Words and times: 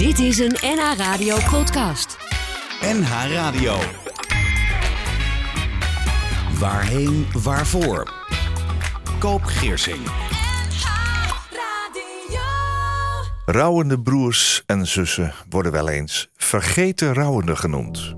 Dit 0.00 0.18
is 0.18 0.38
een 0.38 0.56
NH 0.60 0.96
Radio 0.96 1.36
podcast. 1.50 2.16
NH 2.80 3.32
Radio. 3.32 3.76
Waarheen, 6.58 7.26
waarvoor? 7.42 8.12
Koop 9.18 9.42
Geersing. 9.42 9.98
Rouwende 13.44 14.00
broers 14.00 14.62
en 14.66 14.86
zussen 14.86 15.32
worden 15.48 15.72
wel 15.72 15.88
eens 15.88 16.30
vergeten 16.36 17.14
rouwende 17.14 17.56
genoemd. 17.56 18.14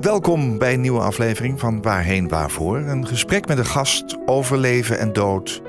Welkom 0.00 0.58
bij 0.58 0.72
een 0.72 0.80
nieuwe 0.80 1.00
aflevering 1.00 1.60
van 1.60 1.82
Waarheen 1.82 2.28
Waarvoor. 2.28 2.76
Een 2.76 3.06
gesprek 3.06 3.46
met 3.46 3.58
een 3.58 3.66
gast 3.66 4.16
over 4.26 4.58
leven 4.58 4.98
en 4.98 5.12
dood. 5.12 5.62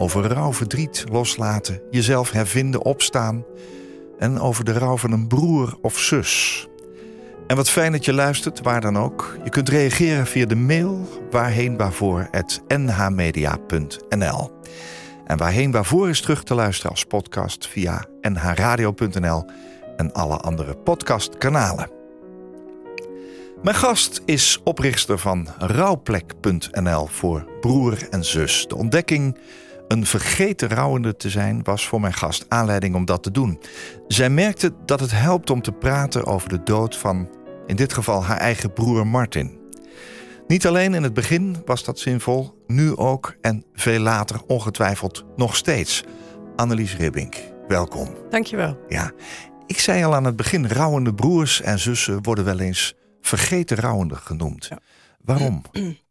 Over 0.00 0.26
rouw, 0.26 0.52
verdriet, 0.52 1.04
loslaten, 1.10 1.82
jezelf 1.90 2.30
hervinden, 2.30 2.84
opstaan. 2.84 3.44
En 4.18 4.40
over 4.40 4.64
de 4.64 4.72
rouw 4.72 4.96
van 4.96 5.12
een 5.12 5.26
broer 5.26 5.78
of 5.82 5.98
zus. 5.98 6.66
En 7.46 7.56
wat 7.56 7.70
fijn 7.70 7.92
dat 7.92 8.04
je 8.04 8.12
luistert, 8.12 8.60
waar 8.60 8.80
dan 8.80 8.98
ook. 8.98 9.36
Je 9.44 9.50
kunt 9.50 9.68
reageren 9.68 10.26
via 10.26 10.46
de 10.46 10.56
mail 10.56 11.08
waarheen. 11.30 11.76
En 15.26 15.36
waarheen 15.36 15.70
waarvoor 15.70 16.08
is 16.08 16.20
terug 16.20 16.42
te 16.42 16.54
luisteren 16.54 16.90
als 16.90 17.04
podcast 17.04 17.68
via 17.68 18.04
nhradio.nl 18.20 19.44
en 19.96 20.12
alle 20.12 20.36
andere 20.36 20.76
podcastkanalen. 20.76 21.90
Mijn 23.62 23.76
gast 23.76 24.22
is 24.24 24.60
oprichter 24.64 25.18
van 25.18 25.48
rouwplek.nl 25.58 27.06
voor 27.06 27.46
broer 27.60 28.08
en 28.10 28.24
zus. 28.24 28.66
De 28.68 28.76
ontdekking 28.76 29.36
een 29.90 30.06
vergeten 30.06 30.68
rouwende 30.68 31.16
te 31.16 31.30
zijn 31.30 31.62
was 31.62 31.86
voor 31.86 32.00
mijn 32.00 32.12
gast 32.12 32.44
aanleiding 32.48 32.94
om 32.94 33.04
dat 33.04 33.22
te 33.22 33.30
doen. 33.30 33.60
Zij 34.06 34.30
merkte 34.30 34.72
dat 34.84 35.00
het 35.00 35.10
helpt 35.10 35.50
om 35.50 35.62
te 35.62 35.72
praten 35.72 36.26
over 36.26 36.48
de 36.48 36.62
dood 36.62 36.96
van, 36.96 37.28
in 37.66 37.76
dit 37.76 37.92
geval, 37.92 38.24
haar 38.24 38.36
eigen 38.36 38.72
broer 38.72 39.06
Martin. 39.06 39.58
Niet 40.46 40.66
alleen 40.66 40.94
in 40.94 41.02
het 41.02 41.14
begin 41.14 41.56
was 41.64 41.84
dat 41.84 41.98
zinvol, 41.98 42.62
nu 42.66 42.96
ook 42.96 43.36
en 43.40 43.64
veel 43.72 44.00
later 44.00 44.40
ongetwijfeld 44.46 45.24
nog 45.36 45.56
steeds. 45.56 46.04
Annelies 46.56 46.96
Ribbink, 46.96 47.36
welkom. 47.68 48.08
Dankjewel. 48.28 48.78
Ja, 48.88 49.12
ik 49.66 49.78
zei 49.78 50.04
al 50.04 50.14
aan 50.14 50.24
het 50.24 50.36
begin, 50.36 50.66
rouwende 50.66 51.14
broers 51.14 51.60
en 51.60 51.78
zussen 51.78 52.22
worden 52.22 52.44
wel 52.44 52.58
eens 52.58 52.94
vergeten 53.20 53.76
rouwende 53.76 54.16
genoemd. 54.16 54.66
Ja. 54.66 54.78
Waarom? 55.20 55.62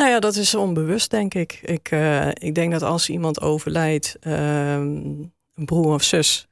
Nou 0.00 0.12
ja, 0.12 0.20
dat 0.20 0.36
is 0.36 0.54
onbewust, 0.54 1.10
denk 1.10 1.34
ik. 1.34 1.60
Ik, 1.62 1.90
eh, 1.90 2.28
ik 2.28 2.54
denk 2.54 2.72
dat 2.72 2.82
als 2.82 3.08
iemand 3.08 3.40
overlijdt, 3.40 4.16
ehm, 4.20 4.80
een 5.54 5.64
broer 5.64 5.94
of 5.94 6.02
zus, 6.02 6.48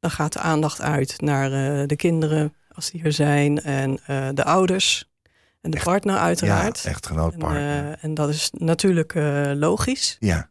dan 0.00 0.10
gaat 0.10 0.32
de 0.32 0.38
aandacht 0.38 0.80
uit 0.80 1.20
naar 1.20 1.52
eh, 1.52 1.86
de 1.86 1.96
kinderen, 1.96 2.54
als 2.72 2.90
die 2.90 3.02
er 3.04 3.12
zijn, 3.12 3.62
en 3.62 3.98
eh, 4.06 4.28
de 4.34 4.44
ouders. 4.44 5.10
En 5.60 5.70
de 5.70 5.80
partner 5.84 6.16
uiteraard. 6.16 6.80
Ja, 6.82 6.90
echtgenoot, 6.90 7.32
en, 7.32 7.38
partner. 7.38 7.92
eh, 7.92 8.04
en 8.04 8.14
dat 8.14 8.28
is 8.28 8.50
natuurlijk 8.52 9.14
logisch. 9.54 10.16
ja, 10.20 10.50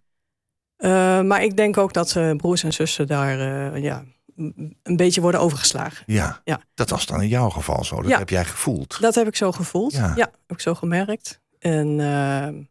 maar 1.22 1.44
ik 1.44 1.58
denk 1.58 1.78
ook 1.78 1.94
dat 1.94 2.20
broers 2.38 2.64
en 2.64 2.74
zussen 2.74 3.08
daar 3.08 3.38
ja, 3.80 4.04
een 4.84 4.96
beetje 4.96 5.22
worden 5.22 5.40
overgeslagen. 5.42 6.04
ja, 6.08 6.42
Ja. 6.44 6.62
Dat 6.74 6.90
was 6.90 7.06
dan 7.06 7.22
in 7.22 7.28
jouw 7.28 7.50
geval 7.50 7.84
zo. 7.84 7.96
Dat 7.96 8.10
Ja. 8.10 8.18
heb 8.18 8.30
jij 8.30 8.46
gevoeld. 8.46 9.02
Dat 9.02 9.16
heb 9.16 9.28
ik 9.28 9.36
zo 9.36 9.52
gevoeld. 9.52 9.92
Ja. 9.94 10.14
Ja, 10.16 10.26
heb 10.48 10.58
ik 10.58 10.60
zo 10.60 10.76
gemerkt. 10.76 11.41
En 11.62 12.00
ehm, 12.00 12.62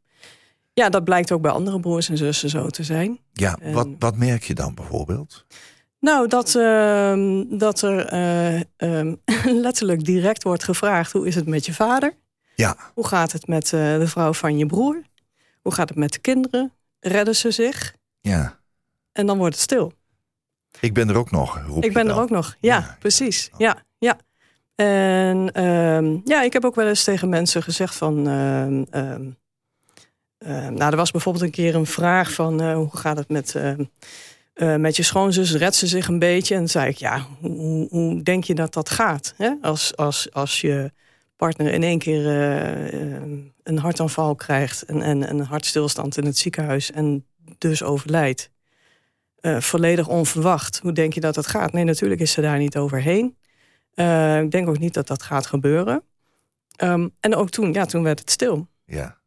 ja, 0.73 0.89
dat 0.89 1.05
blijkt 1.05 1.33
ook 1.33 1.43
bij 1.43 1.51
andere 1.51 1.81
broers 1.81 2.09
en 2.09 2.17
zussen 2.17 2.49
zo 2.49 2.67
te 2.69 2.83
zijn. 2.85 3.19
Ja, 3.33 3.59
En- 3.61 3.73
wat, 3.73 3.89
wat 3.99 4.17
merk 4.17 4.43
je 4.43 4.55
dan 4.55 4.75
bijvoorbeeld? 4.75 5.47
Nou, 6.01 6.29
dat, 6.29 6.55
ehm, 6.55 7.45
dat 7.49 7.83
er 7.83 8.07
eh, 8.07 8.61
ehm, 8.77 9.15
letterlijk 9.65 10.05
direct 10.05 10.43
wordt 10.43 10.65
gevraagd: 10.65 11.13
hoe 11.13 11.27
is 11.27 11.35
het 11.35 11.47
met 11.47 11.67
je 11.67 11.75
vader? 11.75 12.15
Ja, 12.55 12.77
Hoe 12.95 13.07
gaat 13.07 13.33
het 13.33 13.47
met 13.47 13.65
eh, 13.65 13.99
de 13.99 14.09
vrouw 14.09 14.33
van 14.33 14.59
je 14.59 14.67
broer? 14.67 15.03
Hoe 15.63 15.73
gaat 15.73 15.89
het 15.89 15.99
met 15.99 16.13
de 16.13 16.19
kinderen? 16.19 16.73
Redden 17.01 17.37
ze 17.37 17.51
zich? 17.51 17.95
ja. 18.21 18.59
En 19.13 19.27
dan 19.27 19.39
wordt 19.39 19.55
het 19.55 19.63
stil. 19.63 19.93
Ik 20.81 20.95
ben 20.95 21.09
er 21.09 21.17
ook 21.17 21.31
nog. 21.31 21.63
roep 21.67 21.85
Ik 21.85 21.93
ben 21.93 22.09
er 22.09 22.21
ook 22.21 22.31
nog. 22.31 22.57
Ja, 22.61 22.77
Ja, 22.77 22.97
precies. 22.99 23.51
Ja, 23.59 23.83
ja. 23.99 24.19
En 24.81 25.53
ehm, 25.53 26.19
ja, 26.25 26.43
ik 26.43 26.53
heb 26.53 26.65
ook 26.65 26.75
wel 26.75 26.89
eens 26.89 27.05
tegen 27.05 27.29
mensen 27.29 27.63
gezegd 27.63 27.95
van. 27.95 28.29
ehm, 28.29 28.85
ehm, 28.91 30.75
nou, 30.75 30.91
er 30.91 30.97
was 30.97 31.11
bijvoorbeeld 31.11 31.45
een 31.45 31.51
keer 31.51 31.75
een 31.75 31.87
vraag 31.87 32.33
van 32.33 32.61
eh, 32.61 32.75
hoe 32.75 32.97
gaat 32.97 33.17
het 33.17 33.29
met, 33.29 33.55
eh, 34.55 34.77
met 34.77 34.97
je 34.97 35.03
schoonzus? 35.03 35.55
Redt 35.55 35.75
ze 35.75 35.87
zich 35.87 36.09
een 36.09 36.19
beetje? 36.19 36.55
En 36.55 36.69
zei 36.69 36.89
ik, 36.89 36.97
ja, 36.97 37.27
hoe, 37.41 37.87
hoe- 37.91 38.23
denk 38.23 38.45
je 38.45 38.55
dat 38.55 38.73
dat 38.73 38.91
gaat? 38.91 39.35
Hè? 39.37 39.51
Als, 39.63 39.97
als, 39.97 40.33
als 40.33 40.61
je 40.61 40.93
partner 41.37 41.73
in 41.73 41.83
één 41.83 41.99
keer 41.99 42.27
eh, 42.27 43.21
een 43.63 43.79
hartaanval 43.79 44.35
krijgt 44.35 44.83
en, 44.83 45.03
en, 45.03 45.27
en 45.29 45.39
een 45.39 45.47
hartstilstand 45.47 46.17
in 46.17 46.25
het 46.25 46.39
ziekenhuis 46.39 46.91
en 46.91 47.27
dus 47.59 47.83
overlijdt 47.83 48.51
volledig 49.43 50.09
onverwacht. 50.09 50.79
Hoe 50.83 50.93
denk 50.93 51.13
je 51.13 51.21
dat 51.21 51.35
dat 51.35 51.47
gaat? 51.47 51.73
Nee, 51.73 51.85
natuurlijk 51.85 52.21
is 52.21 52.33
ze 52.33 52.41
daar 52.41 52.59
niet 52.59 52.77
overheen. 52.77 53.37
Eh, 54.01 54.41
ik 54.41 54.51
denk 54.51 54.69
ook 54.69 54.79
niet 54.79 54.95
dat 54.95 55.07
dat 55.07 55.23
gaat 55.23 55.47
gebeuren. 55.47 56.03
Ehm, 56.77 57.09
en 57.21 57.35
ook 57.35 57.51
toen, 57.51 57.73
ja, 57.73 57.85
toen 57.85 58.03
werd 58.03 58.19
het 58.19 58.31
stil. 58.31 58.69
Ja, 58.85 59.19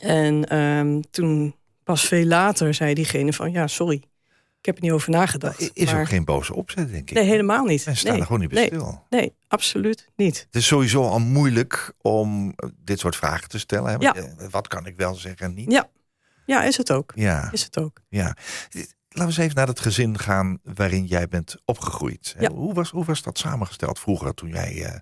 En 0.00 0.44
ehm, 0.48 1.00
toen 1.10 1.54
pas 1.84 2.02
veel 2.06 2.24
later 2.24 2.74
zei 2.74 2.94
diegene 2.94 3.32
van, 3.32 3.52
ja, 3.52 3.66
sorry, 3.66 4.02
ik 4.58 4.64
heb 4.66 4.76
er 4.76 4.82
niet 4.82 4.92
over 4.92 5.10
nagedacht. 5.10 5.70
is 5.76 5.90
Maar- 5.92 6.00
ook 6.00 6.08
geen 6.08 6.24
boze 6.24 6.54
opzet, 6.54 6.90
denk 6.90 7.10
ik. 7.10 7.16
Nee, 7.16 7.24
helemaal 7.24 7.64
niet. 7.64 7.84
Mensen 7.84 7.96
staan 7.96 8.10
nee, 8.10 8.20
er 8.20 8.26
gewoon 8.26 8.40
niet 8.40 8.50
bij 8.50 8.58
nee, 8.60 8.68
stil. 8.68 9.04
nee, 9.10 9.34
absoluut 9.48 10.08
niet. 10.16 10.38
Het 10.46 10.54
is 10.56 10.66
sowieso 10.66 11.02
al 11.08 11.18
moeilijk 11.18 11.92
om 12.00 12.52
eh, 12.56 12.68
dit 12.84 12.98
soort 12.98 13.16
vragen 13.16 13.48
te 13.48 13.58
stellen. 13.58 13.90
Hè? 13.90 13.96
Ja. 13.98 14.14
Eh, 14.14 14.24
Wat 14.50 14.68
kan 14.68 14.86
ik 14.86 14.96
wel 14.96 15.14
zeggen 15.14 15.46
en 15.46 15.54
niet? 15.54 15.72
Ja. 15.72 15.88
Ja, 16.46 16.62
is 16.62 16.76
het 16.76 16.90
ook. 16.92 17.12
Ja, 17.14 17.48
Is 17.52 17.62
het 17.64 17.78
ook. 17.78 18.00
ja. 18.08 18.36
Laten 19.08 19.22
we 19.22 19.24
eens 19.24 19.36
even 19.36 19.56
naar 19.56 19.66
het 19.66 19.80
gezin 19.80 20.18
gaan 20.18 20.58
waarin 20.62 21.04
jij 21.04 21.28
bent 21.28 21.56
opgegroeid. 21.64 22.34
Ja. 22.38 22.50
Hoe, 22.50 22.74
was, 22.74 22.90
hoe 22.90 23.04
was 23.04 23.22
dat 23.22 23.38
samengesteld 23.38 23.98
vroeger 23.98 24.34
toen 24.34 24.48
jij... 24.48 24.82
eh, 24.84 24.98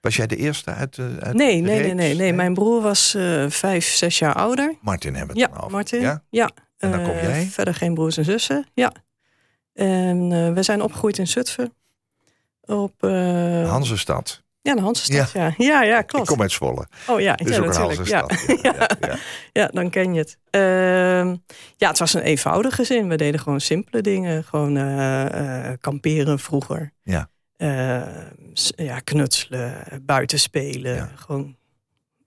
was 0.00 0.16
jij 0.16 0.26
de 0.26 0.36
eerste 0.36 0.70
uit 0.70 0.94
de 0.94 1.16
uit 1.20 1.34
Nee, 1.34 1.56
de 1.56 1.68
nee, 1.68 1.80
nee, 1.82 1.94
nee, 1.94 2.14
nee. 2.14 2.32
Mijn 2.32 2.54
broer 2.54 2.82
was 2.82 3.14
eh, 3.14 3.44
vijf, 3.48 3.86
zes 3.86 4.18
jaar 4.18 4.34
ouder. 4.34 4.74
Martin 4.80 5.14
hebben 5.14 5.34
we 5.36 5.42
het 5.42 5.50
Ja, 5.52 5.56
over. 5.58 5.70
Martin. 5.70 6.00
Ja? 6.00 6.22
Ja. 6.30 6.50
En 6.78 6.90
dan 6.90 7.02
kom 7.02 7.12
Eh, 7.12 7.22
jij? 7.22 7.44
Verder 7.44 7.74
geen 7.74 7.94
broers 7.94 8.16
en 8.16 8.24
zussen. 8.24 8.66
Ja. 8.74 8.92
En 9.72 10.32
eh, 10.32 10.52
we 10.52 10.62
zijn 10.62 10.82
opgegroeid 10.82 11.18
in 11.18 11.26
Zutphen. 11.26 11.74
Op 12.60 13.00
Hansenstad. 13.66 14.42
Ja, 14.62 14.74
de 14.74 14.80
Hansestad. 14.80 15.30
Ja, 15.32 15.54
ja, 15.56 15.82
ja, 15.82 16.02
klopt. 16.02 16.24
Ik 16.24 16.30
kom 16.34 16.42
uit 16.42 16.52
Zwolle. 16.52 16.86
Oh 17.06 17.20
ja, 17.20 17.34
Dus 17.34 17.56
ja 17.56 17.62
ook 17.62 17.74
een 17.74 17.80
natuurlijk. 17.80 18.08
Ja. 18.08 18.26
Ja, 18.62 19.16
ja, 19.62 19.66
dan 19.72 19.90
ken 19.90 20.14
je 20.14 20.18
het. 20.18 20.38
Ehm, 20.50 21.36
ja, 21.76 21.88
het 21.88 21.98
was 21.98 22.14
een 22.14 22.20
eenvoudig 22.22 22.74
gezin. 22.74 23.08
We 23.08 23.16
deden 23.16 23.40
gewoon 23.40 23.60
simpele 23.60 24.00
dingen. 24.02 24.44
Gewoon 24.44 24.76
eh, 24.76 25.68
eh, 25.70 25.78
kamperen 25.80 26.38
vroeger. 26.38 26.92
Ja. 27.02 27.28
Eh, 27.56 28.02
s- 28.52 28.72
ja, 28.76 28.98
knutselen, 28.98 29.74
buiten 30.02 30.40
spelen. 30.40 30.94
Ja. 30.94 31.10
Gewoon 31.14 31.56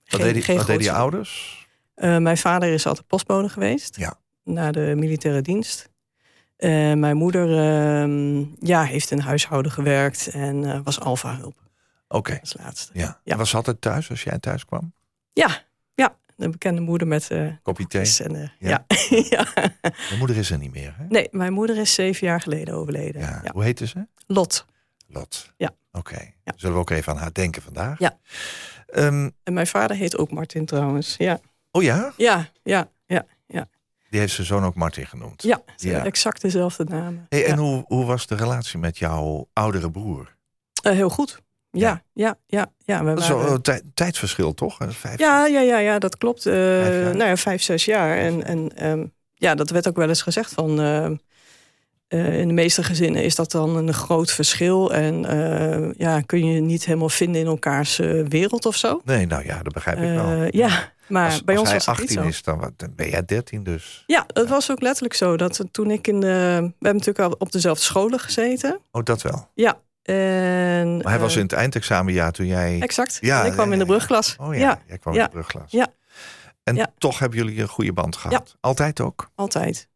Wat 0.04 0.20
geen- 0.20 0.20
deden 0.28 0.42
geen 0.42 0.56
wat 0.56 0.66
deden 0.66 0.82
je 0.82 0.92
ouders? 0.92 1.62
Eh, 1.94 2.16
mijn 2.16 2.36
vader 2.38 2.68
is 2.72 2.86
altijd 2.86 3.06
postbode 3.06 3.48
geweest. 3.48 3.96
Ja. 3.96 4.14
Na 4.44 4.70
de 4.72 4.92
militaire 4.96 5.40
dienst. 5.42 5.88
Mijn 6.96 7.16
moeder 7.16 7.58
ehm, 7.58 8.44
ja, 8.60 8.82
heeft 8.84 9.10
in 9.10 9.18
huishouden 9.18 9.72
gewerkt 9.72 10.28
en 10.32 10.82
was 10.82 11.00
alfa-hulp 11.00 11.56
Oké. 12.14 12.38
als 12.40 12.54
laatste. 12.58 12.92
Ja. 12.98 13.20
Ja. 13.24 13.36
Was 13.36 13.54
altijd 13.54 13.80
thuis 13.80 14.10
als 14.10 14.22
jij 14.22 14.38
thuis 14.38 14.64
kwam? 14.64 14.92
Ja, 15.32 15.62
ja, 15.94 16.16
een 16.36 16.50
bekende 16.50 16.80
moeder 16.80 17.06
met 17.06 17.30
eh 17.30 17.46
Kopje 17.62 17.86
thee? 17.86 18.14
en, 18.26 18.34
eh, 18.42 18.48
Ja. 18.58 18.84
ja. 18.88 18.96
ja. 19.30 19.46
Mijn 19.80 20.18
moeder 20.18 20.36
is 20.36 20.50
er 20.50 20.58
niet 20.58 20.72
meer, 20.72 20.94
hè? 20.98 21.04
Nee, 21.08 21.28
mijn 21.30 21.52
moeder 21.52 21.76
is 21.76 21.94
zeven 21.94 22.26
jaar 22.26 22.40
geleden 22.40 22.74
overleden. 22.74 23.20
Ja. 23.20 23.40
Ja. 23.44 23.50
Hoe 23.52 23.62
heette 23.62 23.86
ze? 23.86 24.06
Lot. 24.26 24.66
Lot. 25.06 25.52
Ja. 25.56 25.70
Oké. 25.92 26.32
Ja. 26.44 26.52
Zullen 26.56 26.74
we 26.74 26.80
ook 26.80 26.90
even 26.90 27.12
aan 27.12 27.18
haar 27.18 27.32
denken 27.32 27.62
vandaag? 27.62 27.98
Ja. 27.98 28.18
Ehm, 28.86 29.30
En 29.42 29.52
mijn 29.52 29.66
vader 29.66 29.96
heet 29.96 30.18
ook 30.18 30.30
Martin 30.30 30.66
trouwens. 30.66 31.14
Ja, 31.18 31.38
oh 31.70 31.82
ja? 31.82 32.12
ja, 32.16 32.48
ja, 32.62 32.88
ja. 33.06 33.26
Die 34.10 34.20
heeft 34.22 34.34
zijn 34.34 34.46
zoon 34.46 34.64
ook 34.64 34.74
Martin 34.74 35.06
genoemd. 35.06 35.42
ja. 35.42 35.60
Ja. 35.76 36.04
exact 36.04 36.40
dezelfde 36.42 36.84
namen. 36.84 37.26
Hey, 37.28 37.44
en 37.44 37.50
ja. 37.54 37.56
hoe, 37.62 37.84
hoe 37.86 38.04
was 38.04 38.26
de 38.26 38.34
relatie 38.34 38.78
met 38.78 38.98
jouw 38.98 39.48
oudere 39.52 39.90
broer? 39.90 40.36
Eh, 40.82 40.92
heel 40.92 41.08
goed. 41.10 41.42
Ja. 41.80 42.02
Ja, 42.12 42.36
ja, 42.46 42.66
ja. 42.78 43.04
we 43.04 43.10
Dat 43.14 43.18
is 43.18 43.28
waren- 43.28 43.44
wel 43.44 43.54
een 43.54 43.62
tij- 43.62 43.82
tijdverschil, 43.94 44.54
toch? 44.54 44.76
Vijf, 44.88 45.18
Ja, 45.18 45.46
ja, 45.46 45.60
ja, 45.60 45.78
ja 45.78 45.98
dat 45.98 46.16
klopt. 46.18 46.46
Eh, 46.46 46.54
nou 46.54 47.24
ja, 47.24 47.36
vijf, 47.36 47.62
zes 47.62 47.84
jaar. 47.84 48.16
En, 48.18 48.44
en 48.44 48.76
ehm, 48.76 49.04
ja, 49.34 49.54
dat 49.54 49.70
werd 49.70 49.88
ook 49.88 49.96
wel 49.96 50.08
eens 50.08 50.22
gezegd 50.22 50.52
van... 50.52 50.80
ehm, 50.80 51.14
Eh, 52.08 52.38
in 52.40 52.48
de 52.48 52.54
meeste 52.54 52.82
gezinnen 52.82 53.22
is 53.22 53.34
dat 53.34 53.50
dan 53.50 53.76
een 53.76 53.94
groot 53.94 54.30
verschil. 54.30 54.92
En 54.94 55.24
eh, 55.24 55.90
ja, 55.96 56.20
kun 56.20 56.46
je 56.46 56.60
niet 56.60 56.84
helemaal 56.84 57.08
vinden 57.08 57.40
in 57.40 57.46
elkaars 57.46 57.96
wereld 58.28 58.66
of 58.66 58.76
zo. 58.76 59.00
Nee, 59.04 59.26
nou 59.26 59.44
ja, 59.44 59.62
dat 59.62 59.72
begrijp 59.72 59.96
ik 59.98 60.14
wel. 60.14 60.46
Ja, 60.50 60.92
maar 61.08 61.24
als, 61.30 61.44
bij 61.44 61.54
als 61.58 61.62
ons 61.62 61.68
hij 61.68 61.76
was 61.78 61.86
dat 61.86 61.98
niet 61.98 62.18
18 62.18 62.22
zo. 62.22 62.28
is, 62.28 62.42
dan, 62.76 62.92
ben 62.96 63.08
jij 63.10 63.24
13 63.24 63.62
dus. 63.62 64.04
Ja, 64.06 64.24
het 64.26 64.48
was 64.48 64.70
ook 64.70 64.80
letterlijk 64.80 65.14
zo. 65.14 65.36
Dat 65.36 65.64
toen 65.70 65.90
ik 65.90 66.06
in 66.06 66.20
de... 66.20 66.26
We 66.26 66.62
hebben 66.62 66.72
natuurlijk 66.80 67.18
al 67.18 67.34
op 67.38 67.52
dezelfde 67.52 67.84
scholen 67.84 68.18
gezeten. 68.20 68.78
Oh, 68.92 69.02
dat 69.04 69.22
wel. 69.22 69.48
Ja. 69.54 69.78
En, 70.04 70.96
Maar 70.96 71.12
hij 71.12 71.18
was 71.18 71.32
eh, 71.32 71.36
in 71.36 71.42
het 71.42 71.52
eindexamenjaar 71.52 72.32
toen 72.32 72.46
jij... 72.46 72.80
Exact. 72.80 73.18
Ja, 73.20 73.40
En 73.40 73.46
ik 73.46 73.52
kwam 73.52 73.72
in 73.72 73.78
de 73.78 73.84
brugklas. 73.86 74.36
Oh 74.40 74.56
ja, 74.56 74.80
jij 74.86 74.98
kwam 74.98 75.14
in 75.14 75.22
de 75.22 75.28
brugklas. 75.28 75.70
ja. 75.70 75.86
En 76.62 76.74
Ja. 76.76 76.92
toch 76.98 77.18
hebben 77.18 77.38
jullie 77.38 77.60
een 77.60 77.68
goede 77.68 77.92
band 77.92 78.16
gehad. 78.16 78.56
Altijd 78.60 79.00
ook. 79.00 79.30
altijd. 79.34 79.88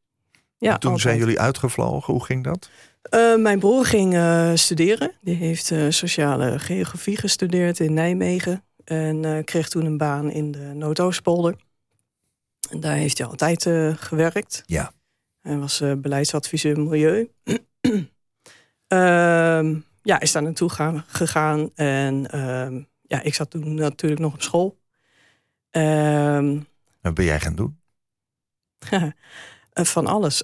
Ja, 0.58 0.72
En 0.72 0.78
toen 0.80 0.90
altijd. 0.90 1.08
zijn 1.08 1.18
jullie 1.18 1.40
uitgevlogen. 1.40 2.12
Hoe 2.12 2.24
ging 2.24 2.44
dat? 2.44 2.70
Eh, 3.02 3.34
mijn 3.36 3.58
broer 3.58 3.86
ging 3.86 4.14
eh, 4.14 4.50
studeren. 4.54 5.12
Die 5.20 5.34
heeft 5.34 5.72
sociale 5.88 6.58
geografie 6.58 7.16
gestudeerd 7.16 7.80
in 7.80 7.94
Nijmegen. 7.94 8.64
En 8.84 9.44
kreeg 9.44 9.68
toen 9.68 9.84
een 9.84 9.96
baan 9.98 10.30
in 10.30 10.50
de 10.52 10.58
Noordoostpolder. 10.74 11.54
En 12.70 12.80
daar 12.80 12.94
heeft 12.96 13.18
hij 13.18 13.26
altijd 13.26 13.62
gewerkt. 14.00 14.62
Ja. 14.66 14.92
Hij 15.40 15.56
was 15.58 15.82
beleidsadviseur 15.98 16.80
milieu. 16.80 17.30
Ja, 20.08 20.20
is 20.20 20.32
daar 20.32 20.42
naartoe 20.42 20.70
gaan, 20.70 21.04
gegaan. 21.06 21.70
En 21.74 22.30
ehm, 22.30 22.82
ja, 23.02 23.22
ik 23.22 23.34
zat 23.34 23.50
toen 23.50 23.74
natuurlijk 23.74 24.20
nog 24.20 24.32
op 24.34 24.42
school. 24.42 24.78
Ehm, 25.70 26.58
Wat 27.00 27.14
ben 27.14 27.24
jij 27.24 27.40
gaan 27.40 27.54
doen? 27.54 27.80
Van 29.72 30.06
alles. 30.06 30.42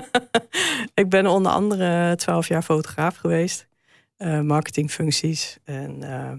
ik 0.94 1.08
ben 1.08 1.26
onder 1.26 1.52
andere 1.52 2.16
twaalf 2.16 2.48
jaar 2.48 2.62
fotograaf 2.62 3.16
geweest. 3.16 3.66
eh, 4.16 4.40
marketingfuncties. 4.40 5.58
En 5.64 6.02
ehm, 6.02 6.38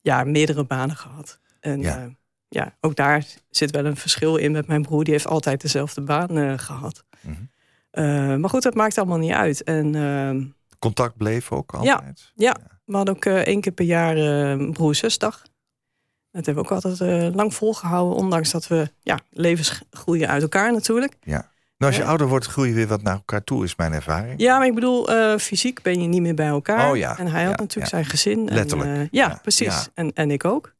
ja, 0.00 0.24
meerdere 0.24 0.64
banen 0.64 0.96
gehad. 0.96 1.38
En 1.60 1.80
Ja. 2.48 2.76
ook 2.80 2.96
daar 2.96 3.26
zit 3.50 3.70
wel 3.70 3.84
een 3.84 3.96
verschil 3.96 4.36
in 4.36 4.52
met 4.52 4.66
mijn 4.66 4.82
broer. 4.82 5.04
Die 5.04 5.12
heeft 5.12 5.26
altijd 5.26 5.60
dezelfde 5.60 6.00
baan 6.00 6.36
eh, 6.38 6.52
gehad. 6.58 7.04
Mhm. 7.20 7.34
Eh, 7.90 8.36
maar 8.36 8.50
goed, 8.50 8.62
dat 8.62 8.74
maakt 8.74 8.98
allemaal 8.98 9.18
niet 9.18 9.32
uit. 9.32 9.62
En 9.62 9.94
Contact 10.84 11.16
bleef 11.16 11.52
ook 11.52 11.78
Ja. 11.82 11.92
altijd? 11.94 12.32
ja, 12.34 12.56
we 12.84 12.96
hadden 12.96 13.14
ook 13.14 13.24
eh, 13.24 13.36
één 13.38 13.60
keer 13.60 13.72
per 13.72 13.84
jaar 13.84 14.16
eh 14.16 14.70
broer-zusdag. 14.70 15.42
Dat 16.30 16.46
hebben 16.46 16.64
we 16.64 16.70
ook 16.70 16.82
altijd 16.84 17.00
eh, 17.00 17.34
lang 17.34 17.54
volgehouden. 17.54 18.16
Ondanks 18.16 18.50
dat 18.50 18.66
we 18.68 18.90
ja, 19.02 19.18
levens 19.30 19.82
groeien 19.90 20.28
uit 20.28 20.42
elkaar 20.42 20.72
natuurlijk. 20.72 21.16
Nou, 21.24 21.92
als 21.92 21.96
je 21.96 22.02
Ja. 22.02 22.08
ouder 22.08 22.26
wordt, 22.28 22.46
groei 22.46 22.68
je 22.68 22.74
weer 22.74 22.86
wat 22.86 23.02
naar 23.02 23.14
elkaar 23.14 23.44
toe, 23.44 23.64
is 23.64 23.76
mijn 23.76 23.92
ervaring. 23.92 24.40
Ja, 24.40 24.58
maar 24.58 24.66
ik 24.66 24.74
bedoel, 24.74 25.06
fysiek 25.38 25.82
ben 25.82 26.00
je 26.02 26.08
niet 26.08 26.20
meer 26.20 26.34
bij 26.34 26.46
elkaar. 26.46 26.90
Oh 26.90 26.96
ja, 26.96 27.18
En 27.18 27.26
hij 27.26 27.44
had 27.44 27.54
ja, 27.54 27.60
natuurlijk 27.62 27.92
ja. 27.92 27.98
zijn 27.98 28.04
gezin. 28.04 28.44
Letterlijk. 28.44 28.90
En, 28.90 28.98
ja, 29.10 29.28
Ja, 29.28 29.38
precies. 29.42 29.66
ja. 29.66 29.84
En, 29.94 30.12
en 30.12 30.30
ik 30.30 30.44
ook. 30.44 30.72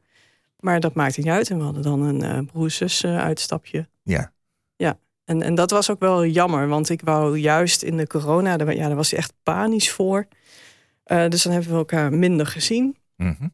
Maar 0.60 0.80
dat 0.80 0.94
maakte 0.94 1.20
niet 1.20 1.28
uit. 1.28 1.50
En 1.50 1.58
we 1.58 1.64
hadden 1.64 1.82
dan 1.82 2.00
een 2.02 2.22
eh 2.22 2.38
broer-zus 2.52 3.02
eh, 3.02 3.18
uitstapje. 3.18 3.88
Ja. 4.02 4.32
En, 5.24 5.42
en 5.42 5.54
dat 5.54 5.70
was 5.70 5.90
ook 5.90 6.00
wel 6.00 6.26
jammer. 6.26 6.68
Want 6.68 6.88
ik 6.88 7.00
wou 7.00 7.38
juist 7.38 7.82
in 7.82 7.96
de 7.96 8.06
corona, 8.06 8.56
daar, 8.56 8.74
ja, 8.74 8.86
daar 8.86 8.96
was 8.96 9.10
hij 9.10 9.18
echt 9.18 9.32
panisch 9.42 9.90
voor. 9.90 10.26
Eh, 11.04 11.28
dus 11.28 11.42
dan 11.42 11.52
hebben 11.52 11.70
we 11.70 11.76
elkaar 11.76 12.12
minder 12.12 12.46
gezien. 12.46 12.96
Mhm. 13.16 13.48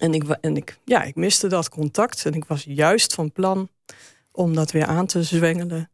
En, 0.00 0.14
ik, 0.14 0.28
en 0.28 0.56
ik, 0.56 0.78
ja, 0.84 1.02
ik 1.02 1.14
miste 1.14 1.48
dat 1.48 1.68
contact. 1.68 2.26
En 2.26 2.34
ik 2.34 2.44
was 2.44 2.64
juist 2.64 3.14
van 3.14 3.32
plan 3.32 3.68
om 4.32 4.54
dat 4.54 4.70
weer 4.70 4.86
aan 4.86 5.06
te 5.06 5.22
zwengelen. 5.22 5.90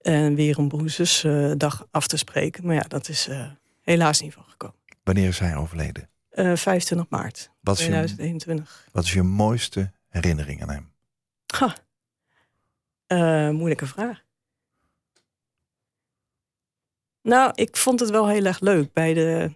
En 0.00 0.34
weer 0.34 0.58
een 0.58 0.68
broezersdag 0.68 1.86
af 1.90 2.06
te 2.06 2.16
spreken. 2.16 2.66
Maar 2.66 2.74
ja, 2.74 2.84
dat 2.88 3.08
is 3.08 3.28
eh, 3.28 3.46
helaas 3.80 4.20
niet 4.20 4.32
van 4.32 4.44
gekomen. 4.46 4.76
Wanneer 5.04 5.28
is 5.28 5.38
hij 5.38 5.56
overleden? 5.56 6.10
Eh 6.30 6.56
25 6.56 7.08
maart 7.08 7.50
Wat 7.60 7.78
is, 7.78 7.84
je, 7.84 7.90
2021. 7.90 8.88
wat 8.92 9.04
is 9.04 9.12
je 9.12 9.22
mooiste 9.22 9.90
herinnering 10.08 10.62
aan 10.62 10.70
hem? 10.70 10.92
Ha. 11.46 11.76
Eh, 13.06 13.50
moeilijke 13.50 13.86
vraag. 13.86 14.22
Nou, 17.22 17.52
ik 17.54 17.76
vond 17.76 18.00
het 18.00 18.10
wel 18.10 18.28
heel 18.28 18.44
erg 18.44 18.60
leuk. 18.60 18.92
Bij 18.92 19.14
de, 19.14 19.50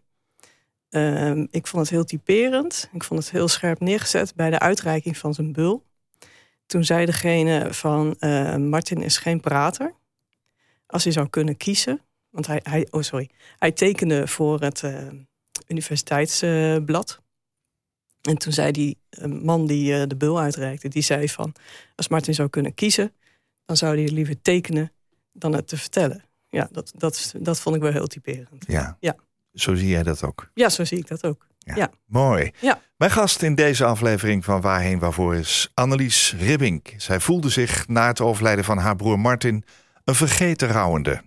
ehm, 0.89 1.47
ik 1.51 1.67
vond 1.67 1.83
het 1.83 1.91
heel 1.91 2.05
typerend. 2.05 2.89
Ik 2.93 3.05
vond 3.05 3.21
het 3.21 3.31
heel 3.31 3.49
scherp 3.49 3.81
neergezet 3.81 4.35
bij 4.35 4.51
de 4.51 4.59
uitreiking 4.59 5.17
van 5.17 5.35
zijn 5.35 5.53
bul. 5.53 5.85
Toen 6.67 6.85
zei 6.85 7.07
degene 7.07 7.75
van 7.75 8.17
eh, 8.19 8.57
Martin 8.57 9.03
is 9.03 9.17
geen 9.17 9.41
prater. 9.41 9.95
Als 10.87 11.05
hij 11.05 11.13
zou 11.13 11.29
kunnen 11.29 11.57
kiezen. 11.57 12.01
Want 12.31 12.47
hij, 12.47 12.61
hij, 12.63 12.87
oh 12.91 13.03
sorry, 13.03 13.31
hij 13.59 13.73
tekende 13.73 14.29
voor 14.29 14.61
het 14.61 14.83
eh, 14.83 15.07
universiteitsblad. 15.67 17.21
en 18.23 18.39
toen 18.39 18.53
zei 18.53 18.73
die 18.73 18.99
man 19.27 19.67
die 19.67 19.95
eh, 19.95 20.07
de 20.07 20.17
bul 20.17 20.41
uitreikte, 20.41 20.89
die 20.89 21.03
zei 21.03 21.29
van... 21.29 21.55
als 21.95 22.09
Martin 22.09 22.35
zou 22.35 22.49
kunnen 22.49 22.75
kiezen, 22.75 23.12
dan 23.65 23.77
zou 23.77 23.97
hij 23.97 24.09
liever 24.09 24.43
tekenen 24.43 24.93
dan 25.33 25.53
het 25.53 25.69
te 25.69 25.77
vertellen. 25.77 26.25
Ja, 26.49 26.69
dat, 26.71 26.93
dat, 26.97 27.35
dat 27.39 27.61
vond 27.61 27.77
ik 27.77 27.83
wel 27.83 27.93
heel 27.93 28.07
typerend. 28.07 28.65
Ja. 28.67 28.97
Ja. 29.01 29.17
Zo 29.53 29.75
zie 29.75 29.89
jij 29.89 30.03
dat 30.03 30.25
ook. 30.25 30.51
Ja, 30.55 30.69
zo 30.69 30.85
zie 30.85 30.99
ik 30.99 31.09
dat 31.09 31.25
ook. 31.25 31.47
Ja. 31.59 31.91
Mooi. 32.07 32.51
Ja. 32.61 32.81
Mijn 32.97 33.11
gast 33.11 33.43
in 33.43 33.55
deze 33.55 33.85
aflevering 33.85 34.45
van 34.45 34.61
Waarheen 34.61 34.99
Waarvoor 34.99 35.35
is 35.35 35.71
Annelies 35.75 36.35
Ribbink. 36.39 36.95
Zij 36.97 37.21
voelde 37.21 37.49
zich 37.49 37.89
na 37.89 38.07
het 38.07 38.21
overlijden 38.21 38.65
van 38.65 38.79
haar 38.79 38.97
broer 38.97 39.19
Martin 39.19 39.65
een 40.05 40.15
vergeten 40.15 40.69
rouwende. 40.69 41.23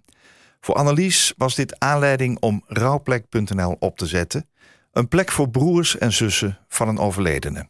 Voor 0.59 0.75
Annelies 0.75 1.33
was 1.37 1.55
dit 1.55 1.79
aanleiding 1.79 2.39
om 2.39 2.63
rouwplek.nl 2.67 3.75
op 3.79 3.97
te 3.97 4.05
zetten. 4.05 4.49
Een 4.91 5.07
plek 5.07 5.31
voor 5.31 5.49
broers 5.49 5.97
en 5.97 6.13
zussen 6.13 6.57
van 6.67 6.87
een 6.87 6.99
overledene. 6.99 7.69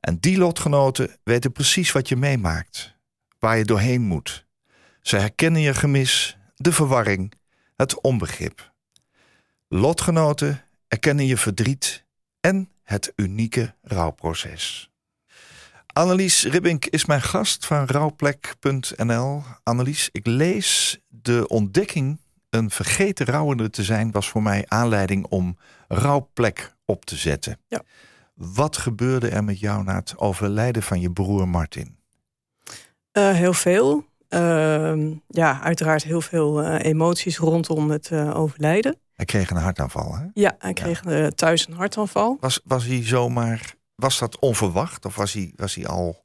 En 0.00 0.18
die 0.20 0.38
lotgenoten 0.38 1.16
weten 1.22 1.52
precies 1.52 1.92
wat 1.92 2.08
je 2.08 2.16
meemaakt, 2.16 2.96
waar 3.38 3.58
je 3.58 3.64
doorheen 3.64 4.02
moet. 4.02 4.46
Ze 5.00 5.16
herkennen 5.16 5.60
je 5.60 5.74
gemis, 5.74 6.38
de 6.64 6.72
verwarring, 6.72 7.32
het 7.76 8.00
onbegrip. 8.00 8.72
Lotgenoten 9.68 10.64
erkennen 10.88 11.26
je 11.26 11.36
verdriet 11.36 12.04
en 12.40 12.70
het 12.82 13.12
unieke 13.16 13.74
rouwproces. 13.82 14.90
Annelies 15.86 16.44
Ribbink 16.44 16.86
is 16.86 17.04
mijn 17.04 17.22
gast 17.22 17.66
van 17.66 17.84
rouwplek.nl. 17.86 19.42
Annelies, 19.62 20.08
ik 20.12 20.26
lees 20.26 21.00
de 21.08 21.48
ontdekking 21.48 22.20
een 22.50 22.70
vergeten 22.70 23.26
rouwende 23.26 23.70
te 23.70 23.82
zijn... 23.82 24.10
was 24.10 24.28
voor 24.28 24.42
mij 24.42 24.64
aanleiding 24.68 25.26
om 25.26 25.58
rouwplek 25.88 26.74
op 26.84 27.04
te 27.04 27.16
zetten. 27.16 27.60
Ja. 27.68 27.82
Wat 28.34 28.76
gebeurde 28.76 29.28
er 29.28 29.44
met 29.44 29.60
jou 29.60 29.84
na 29.84 29.94
het 29.94 30.18
overlijden 30.18 30.82
van 30.82 31.00
je 31.00 31.10
broer 31.10 31.48
Martin? 31.48 31.96
Eh, 33.12 33.32
heel 33.32 33.54
veel. 33.54 34.12
Ehm, 34.34 35.12
ja, 35.28 35.60
uiteraard 35.62 36.02
heel 36.02 36.20
veel 36.20 36.62
eh, 36.62 36.84
emoties 36.84 37.38
rondom 37.38 37.90
het 37.90 38.10
eh, 38.10 38.38
overlijden. 38.38 38.96
Hij 39.14 39.24
kreeg 39.24 39.50
een 39.50 39.56
hartaanval, 39.56 40.14
hè? 40.16 40.24
Ja, 40.32 40.54
hij 40.58 40.72
kreeg 40.72 41.04
eh, 41.04 41.26
thuis 41.26 41.66
een 41.66 41.74
hartaanval. 41.74 42.36
Was, 42.40 42.60
was 42.64 42.84
hij 42.84 43.04
zomaar... 43.04 43.74
Was 43.94 44.18
dat 44.18 44.38
onverwacht 44.38 45.04
of 45.04 45.16
was 45.16 45.32
hij, 45.32 45.52
was 45.56 45.74
hij 45.74 45.86
al 45.86 46.22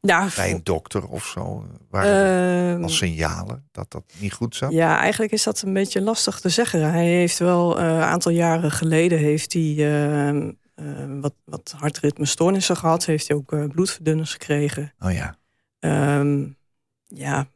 ja, 0.00 0.28
bij 0.36 0.50
een 0.50 0.60
dokter 0.62 1.08
of 1.08 1.24
zo? 1.24 1.66
Waren 1.90 2.72
ehm, 2.74 2.82
al 2.82 2.88
signalen 2.88 3.68
dat 3.72 3.90
dat 3.90 4.04
niet 4.18 4.32
goed 4.32 4.56
zat? 4.56 4.72
Ja, 4.72 4.98
eigenlijk 4.98 5.32
is 5.32 5.42
dat 5.42 5.62
een 5.62 5.72
beetje 5.72 6.00
lastig 6.00 6.40
te 6.40 6.48
zeggen. 6.48 6.90
Hij 6.90 7.06
heeft 7.06 7.38
wel 7.38 7.78
een 7.78 8.02
aantal 8.02 8.32
jaren 8.32 8.70
geleden 8.70 9.18
heeft 9.18 9.52
hij 9.52 10.54
wat, 11.20 11.34
wat 11.44 11.74
hartritmestoornissen 11.76 12.76
gehad. 12.76 13.04
Heeft 13.04 13.28
hij 13.28 13.36
ook 13.36 13.72
bloedverdunners 13.72 14.32
gekregen. 14.32 14.94
Oh 14.98 15.12
ja. 15.12 15.36
Ja, 17.08 17.46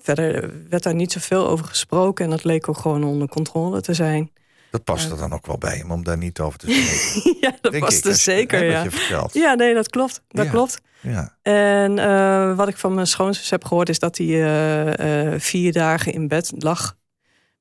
verder 0.00 0.52
werd 0.68 0.82
daar 0.82 0.94
niet 0.94 1.12
zoveel 1.12 1.48
over 1.48 1.64
gesproken. 1.64 2.24
En 2.24 2.30
dat 2.30 2.44
leek 2.44 2.68
ook 2.68 2.78
gewoon 2.78 3.04
onder 3.04 3.28
controle 3.28 3.80
te 3.80 3.94
zijn. 3.94 4.30
Dat 4.70 4.84
past 4.84 5.10
er 5.10 5.16
dan 5.18 5.32
ook 5.32 5.46
wel 5.46 5.58
bij 5.58 5.76
hem 5.76 5.90
om 5.90 6.04
daar 6.04 6.16
niet 6.18 6.40
over 6.40 6.58
te 6.58 6.66
spreken. 6.70 7.36
ja, 7.50 7.56
dat 7.60 7.72
denk 7.72 7.84
was 7.84 7.98
ik, 7.98 8.04
als 8.06 8.14
je- 8.14 8.20
zeker, 8.20 8.64
ja. 8.64 8.86
Ja, 9.32 9.54
nee, 9.54 9.74
dat 9.74 9.88
klopt. 9.88 10.22
Dat 10.28 10.44
Ja. 10.44 10.50
klopt. 10.50 10.80
Ja. 11.00 11.36
En 11.42 11.98
eh, 11.98 12.56
wat 12.56 12.68
ik 12.68 12.76
van 12.76 12.94
mijn 12.94 13.06
schoonzus 13.06 13.50
heb 13.50 13.64
gehoord 13.64 13.88
is 13.88 13.98
dat 13.98 14.18
hij 14.18 14.26
eh, 14.26 15.32
eh, 15.34 15.40
vier 15.40 15.72
dagen 15.72 16.12
in 16.12 16.28
bed 16.28 16.52
lag. 16.58 16.96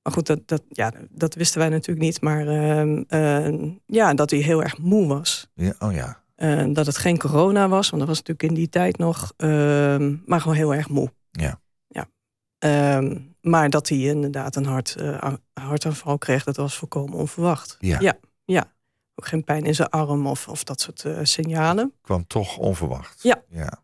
Maar 0.03 0.13
goed, 0.13 0.27
dat, 0.27 0.39
dat, 0.45 0.61
ja, 0.69 0.91
dat 1.09 1.35
wisten 1.35 1.59
wij 1.59 1.69
natuurlijk 1.69 2.05
niet. 2.05 2.21
Maar 2.21 2.47
ehm, 2.47 3.03
eh, 3.07 3.69
ja, 3.85 4.13
dat 4.13 4.29
hij 4.29 4.39
heel 4.39 4.63
erg 4.63 4.77
moe 4.77 5.07
was. 5.07 5.47
ja. 5.55 5.73
Oh 5.79 5.93
ja. 5.93 6.19
Dat 6.73 6.85
het 6.85 6.97
geen 6.97 7.17
corona 7.17 7.67
was, 7.69 7.89
want 7.89 8.01
dat 8.01 8.07
was 8.09 8.17
natuurlijk 8.23 8.49
in 8.49 8.55
die 8.55 8.69
tijd 8.69 8.97
nog. 8.97 9.33
ehm, 9.37 10.15
maar 10.25 10.41
gewoon 10.41 10.55
heel 10.57 10.73
erg 10.75 10.89
moe. 10.89 11.11
Ja. 11.31 11.59
ja. 11.87 12.07
Ehm, 12.57 13.17
maar 13.41 13.69
dat 13.69 13.89
hij 13.89 13.97
inderdaad 13.97 14.55
een 14.55 14.65
hart, 14.65 14.95
eh, 14.95 15.33
hartaanval 15.53 16.17
kreeg, 16.17 16.43
dat 16.43 16.55
was 16.55 16.75
volkomen 16.75 17.17
onverwacht. 17.17 17.77
Ja. 17.79 17.99
Ja, 17.99 18.17
ja. 18.45 18.73
Ook 19.15 19.27
geen 19.27 19.43
pijn 19.43 19.63
in 19.63 19.75
zijn 19.75 19.89
arm 19.89 20.27
of, 20.27 20.47
of 20.47 20.63
dat 20.63 20.81
soort 20.81 21.05
eh, 21.05 21.19
signalen. 21.23 21.93
Kwam 22.01 22.27
toch 22.27 22.57
onverwacht. 22.57 23.23
Ja. 23.23 23.43
ja. 23.49 23.83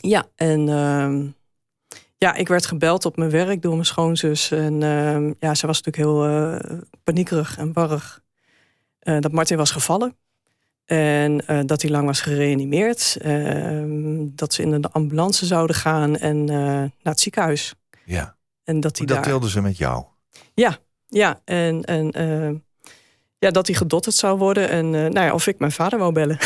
Ja, 0.00 0.26
en 0.34 0.68
ehm, 0.68 1.28
ja, 2.16 2.34
ik 2.34 2.48
werd 2.48 2.66
gebeld 2.66 3.04
op 3.04 3.16
mijn 3.16 3.30
werk 3.30 3.62
door 3.62 3.72
mijn 3.72 3.86
schoonzus. 3.86 4.50
En 4.50 4.82
ehm, 4.82 5.32
ja, 5.38 5.54
ze 5.54 5.66
was 5.66 5.82
natuurlijk 5.82 5.96
heel 5.96 6.26
eh, 6.26 6.78
paniekerig 7.04 7.58
en 7.58 7.72
warrig. 7.72 8.20
Dat 8.98 9.32
Martin 9.32 9.56
was 9.56 9.70
gevallen. 9.70 10.16
En 10.92 11.46
eh, 11.46 11.60
dat 11.66 11.82
hij 11.82 11.90
lang 11.90 12.06
was 12.06 12.20
gereanimeerd. 12.20 13.16
Ehm, 13.20 14.26
dat 14.34 14.54
ze 14.54 14.62
in 14.62 14.80
de 14.80 14.90
ambulance 14.90 15.46
zouden 15.46 15.76
gaan 15.76 16.16
en 16.16 16.44
naar 16.44 16.90
het 17.02 17.20
ziekenhuis. 17.20 17.74
Ja. 18.04 18.36
En 18.64 18.80
dat 18.80 18.96
hij 18.98 19.06
dat 19.06 19.16
daar... 19.16 19.26
deelden 19.26 19.50
ze 19.50 19.60
met 19.60 19.76
jou. 19.76 20.04
Ja, 20.54 20.78
ja. 21.06 21.40
En, 21.44 21.84
en 21.84 22.10
ehm, 22.10 22.54
ja, 23.38 23.50
dat 23.50 23.66
hij 23.66 23.76
gedotterd 23.76 24.14
zou 24.14 24.38
worden. 24.38 24.68
En 24.68 24.90
nou 24.90 25.20
ja, 25.20 25.32
of 25.32 25.46
ik 25.46 25.58
mijn 25.58 25.72
vader 25.72 25.98
wou 25.98 26.12
bellen. 26.12 26.38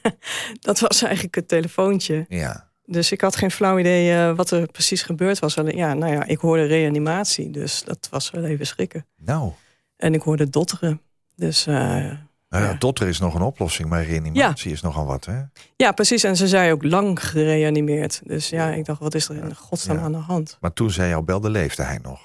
dat 0.60 0.80
was 0.80 1.02
eigenlijk 1.02 1.34
het 1.34 1.48
telefoontje. 1.48 2.24
Ja. 2.28 2.70
Dus 2.84 3.12
ik 3.12 3.20
had 3.20 3.36
geen 3.36 3.50
flauw 3.50 3.78
idee 3.78 4.12
uh, 4.12 4.36
wat 4.36 4.50
er 4.50 4.66
precies 4.66 5.02
gebeurd 5.02 5.38
was. 5.38 5.58
Alleen, 5.58 5.76
ja, 5.76 5.94
nou 5.94 6.12
ja, 6.12 6.24
ik 6.24 6.38
hoorde 6.38 6.64
reanimatie, 6.64 7.50
dus 7.50 7.82
dat 7.84 8.08
was 8.10 8.30
wel 8.30 8.44
even 8.44 8.66
schrikken. 8.66 9.06
Nou. 9.16 9.52
En 9.96 10.14
ik 10.14 10.22
hoorde 10.22 10.50
dotteren. 10.50 11.00
Dus, 11.36 11.66
uh, 11.66 12.12
nou 12.48 12.64
ja, 12.64 12.70
ja. 12.70 12.76
dotter 12.76 13.08
is 13.08 13.18
nog 13.18 13.34
een 13.34 13.42
oplossing, 13.42 13.88
maar 13.88 14.04
reanimatie 14.04 14.72
is 14.72 14.80
nogal 14.80 15.06
wat, 15.06 15.24
hè? 15.24 15.40
Ja, 15.76 15.92
precies. 15.92 16.24
En 16.24 16.36
ze 16.36 16.48
zei 16.48 16.72
ook 16.72 16.82
lang 16.84 17.28
gereanimeerd. 17.28 18.20
Dus 18.24 18.48
ja, 18.48 18.70
ik 18.70 18.84
dacht, 18.84 19.00
wat 19.00 19.14
is 19.14 19.28
er 19.28 19.36
in 19.36 19.54
godsnaam 19.56 19.96
Ja. 19.96 20.02
aan 20.02 20.12
de 20.12 20.18
hand? 20.18 20.56
Maar 20.60 20.72
toen 20.72 20.90
zij 20.90 21.08
jou 21.08 21.22
belde, 21.24 21.50
leefde 21.50 21.82
hij 21.82 21.98
nog, 22.02 22.20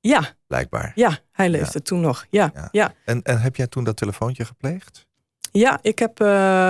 Ja, 0.00 0.28
blijkbaar. 0.46 0.92
ja, 0.94 1.18
hij 1.32 1.48
leefde 1.48 1.82
toen 1.82 2.00
nog. 2.00 2.26
Ja, 2.30 2.50
Ja. 2.54 2.60
ja. 2.60 2.68
ja. 2.72 2.94
En, 3.04 3.22
en 3.22 3.40
heb 3.40 3.56
jij 3.56 3.66
toen 3.66 3.84
dat 3.84 3.96
telefoontje 3.96 4.44
gepleegd? 4.44 5.06
ik 5.82 5.98
heb 5.98 6.20
eh, 6.20 6.26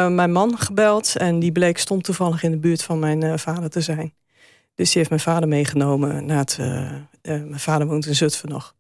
mijn 0.08 0.32
man 0.32 0.58
gebeld 0.58 1.16
en 1.16 1.38
die 1.38 1.52
bleek 1.52 1.78
stond 1.78 2.04
toevallig 2.04 2.42
in 2.42 2.50
de 2.50 2.58
buurt 2.58 2.82
van 2.82 2.98
mijn 2.98 3.22
eh, 3.22 3.36
vader 3.38 3.70
te 3.70 3.80
zijn. 3.80 4.14
Dus 4.74 4.88
die 4.88 4.96
heeft 4.98 5.08
mijn 5.08 5.20
vader 5.22 5.48
meegenomen 5.48 6.24
naar 6.26 6.38
het. 6.38 6.56
eh, 6.60 6.90
mijn 7.22 7.60
vader 7.60 7.86
woont 7.86 8.06
in 8.06 8.14
Zutphen 8.14 8.48
nog. 8.48 8.74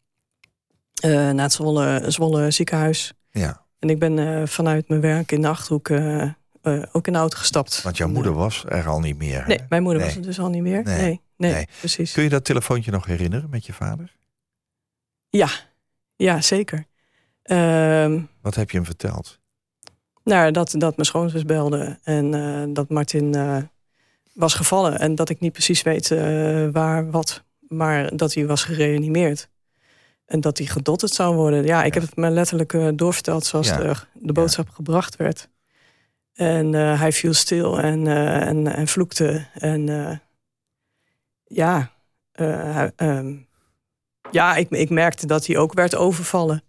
Naar 1.02 1.34
het 1.34 1.52
Zwolle, 1.52 2.04
Zwolle 2.06 2.50
ziekenhuis. 2.50 3.12
Ja, 3.30 3.64
En 3.80 3.90
ik 3.90 3.98
ben 3.98 4.18
eh, 4.18 4.46
vanuit 4.46 4.88
mijn 4.88 5.00
werk 5.00 5.32
in 5.32 5.40
de 5.42 5.48
achterhoek 5.48 5.88
eh, 5.88 6.22
eh, 6.22 6.32
ook 6.92 7.06
in 7.06 7.12
de 7.12 7.18
auto 7.18 7.36
gestapt. 7.38 7.82
want 7.82 7.96
jouw 7.96 8.08
moeder 8.08 8.32
was 8.32 8.64
er 8.68 8.88
al 8.88 9.00
niet 9.00 9.18
meer. 9.18 9.40
hè? 9.40 9.46
Nee, 9.46 9.60
mijn 9.68 9.82
moeder 9.82 10.00
Nee. 10.02 10.10
was 10.10 10.18
er 10.20 10.26
dus 10.26 10.38
al 10.40 10.48
niet 10.48 10.62
meer. 10.62 10.82
Nee. 10.82 10.96
Nee, 11.00 11.20
nee, 11.36 11.52
Nee. 11.52 11.66
precies. 11.78 12.12
Kun 12.12 12.22
je 12.22 12.28
dat 12.28 12.44
telefoontje 12.44 12.90
nog 12.90 13.06
herinneren 13.06 13.50
met 13.50 13.66
je 13.66 13.72
vader? 13.72 14.16
Ja, 15.28 15.48
ja 16.16 16.40
zeker. 16.40 16.84
Ehm, 17.42 18.20
Wat 18.40 18.54
heb 18.54 18.70
je 18.70 18.76
hem 18.76 18.86
verteld? 18.86 19.38
nou, 20.24 20.50
dat, 20.50 20.74
dat 20.78 20.96
mijn 20.96 21.06
schoonzus 21.08 21.44
belde 21.44 21.98
en 22.02 22.30
dat 22.74 22.88
Martin 22.88 23.36
was 24.32 24.54
gevallen. 24.54 24.98
En 24.98 25.14
dat 25.14 25.28
ik 25.28 25.40
niet 25.40 25.52
precies 25.52 25.82
weet 25.82 26.08
waar, 26.72 27.10
wat, 27.10 27.44
maar 27.68 28.16
dat 28.16 28.34
hij 28.34 28.46
was 28.46 28.64
gereanimeerd. 28.64 29.48
En 30.30 30.40
dat 30.40 30.58
hij 30.58 30.66
gedotterd 30.66 31.12
zou 31.12 31.34
worden. 31.36 31.64
Ja, 31.64 31.82
ik 31.84 31.94
heb 31.94 32.02
het 32.02 32.16
me 32.16 32.30
letterlijk 32.30 32.72
eh, 32.72 32.88
doorverteld 32.94 33.46
zoals 33.46 33.68
Ja. 33.68 33.76
de, 33.76 33.94
de 34.14 34.32
boodschap 34.32 34.68
gebracht 34.68 35.16
werd. 35.16 35.48
En 36.34 36.74
eh, 36.74 37.00
hij 37.00 37.12
viel 37.12 37.34
stil 37.34 37.80
en, 37.80 38.06
eh, 38.06 38.46
en, 38.48 38.66
en 38.66 38.88
vloekte. 38.88 39.46
En 39.54 39.86
ja, 41.44 41.90
eh, 42.32 42.82
ehm, 42.96 43.34
ja 44.30 44.56
ik, 44.56 44.70
ik 44.70 44.90
merkte 44.90 45.26
dat 45.26 45.46
hij 45.46 45.56
ook 45.56 45.72
werd 45.72 45.94
overvallen. 45.94 46.62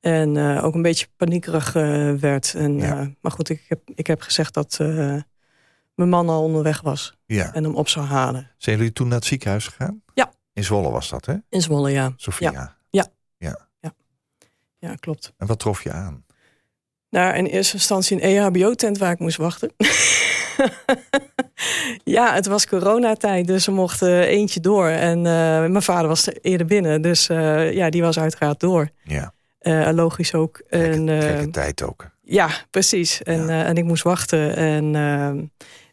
En 0.00 0.36
ook 0.60 0.74
een 0.74 0.82
beetje 0.82 1.06
paniekerig 1.16 1.72
werd. 2.20 2.54
En, 2.54 2.78
Ja. 2.78 3.10
maar 3.20 3.32
goed, 3.32 3.48
ik 3.48 3.64
heb, 3.68 3.80
ik 3.94 4.06
heb 4.06 4.20
gezegd 4.20 4.54
dat 4.54 4.76
mijn 5.94 6.08
man 6.08 6.28
al 6.28 6.42
onderweg 6.42 6.80
was. 6.80 7.16
Ja. 7.26 7.52
En 7.54 7.64
hem 7.64 7.74
op 7.74 7.88
zou 7.88 8.06
halen. 8.06 8.50
Zijn 8.56 8.76
jullie 8.76 8.92
toen 8.92 9.08
naar 9.08 9.16
het 9.18 9.26
ziekenhuis 9.26 9.66
gegaan? 9.68 10.02
Ja. 10.14 10.32
In 10.52 10.64
Zwolle 10.64 10.90
was 10.90 11.08
dat, 11.08 11.26
hè? 11.26 11.34
In 11.48 11.62
Zwolle, 11.62 11.90
ja. 11.90 12.12
Sofia. 12.16 12.50
Ja, 12.50 12.76
klopt. 15.00 15.32
En 15.38 15.46
wat 15.46 15.58
trof 15.58 15.82
je 15.82 15.92
aan? 15.92 16.24
Naar 17.10 17.36
in 17.36 17.46
eerste 17.46 17.74
instantie 17.74 18.16
een 18.16 18.22
EHBO-tent 18.36 18.98
waar 18.98 19.12
ik 19.12 19.18
moest 19.18 19.36
wachten. 19.36 19.72
ja, 22.04 22.34
het 22.34 22.46
was 22.46 22.66
coronatijd, 22.66 23.46
dus 23.46 23.66
we 23.66 23.72
mochten 23.72 24.22
eentje 24.26 24.60
door. 24.60 24.88
En 24.88 25.16
eh, 25.18 25.22
mijn 25.66 25.82
vader 25.82 26.08
was 26.08 26.28
eerder 26.42 26.66
binnen, 26.66 27.02
dus 27.02 27.28
eh, 27.28 27.72
ja, 27.72 27.90
die 27.90 28.02
was 28.02 28.18
uiteraard 28.18 28.60
door. 28.60 28.88
Ja, 29.04 29.32
Eh, 29.58 29.88
logisch 29.92 30.34
ook. 30.34 30.60
gekke, 30.68 30.86
En, 30.88 31.08
eh, 31.08 31.40
tijd 31.42 31.82
ook. 31.82 32.10
Ja, 32.22 32.48
precies. 32.70 33.22
En, 33.22 33.46
Ja. 33.46 33.48
eh, 33.62 33.68
en 33.68 33.76
ik 33.76 33.84
moest 33.84 34.02
wachten. 34.02 34.56
En 34.56 34.84
ehm, 34.94 35.36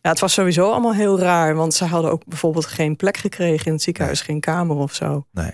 ja, 0.01 0.09
het 0.09 0.19
was 0.19 0.33
sowieso 0.33 0.69
allemaal 0.71 0.93
heel 0.93 1.19
raar. 1.19 1.55
Want 1.55 1.73
ze 1.73 1.85
hadden 1.85 2.11
ook 2.11 2.25
bijvoorbeeld 2.25 2.65
geen 2.65 2.95
plek 2.95 3.17
gekregen 3.17 3.65
in 3.65 3.71
het 3.73 3.81
ziekenhuis. 3.81 4.21
Geen 4.21 4.39
kamer 4.39 4.75
of 4.75 4.93
zo. 4.93 5.25
Nee. 5.31 5.51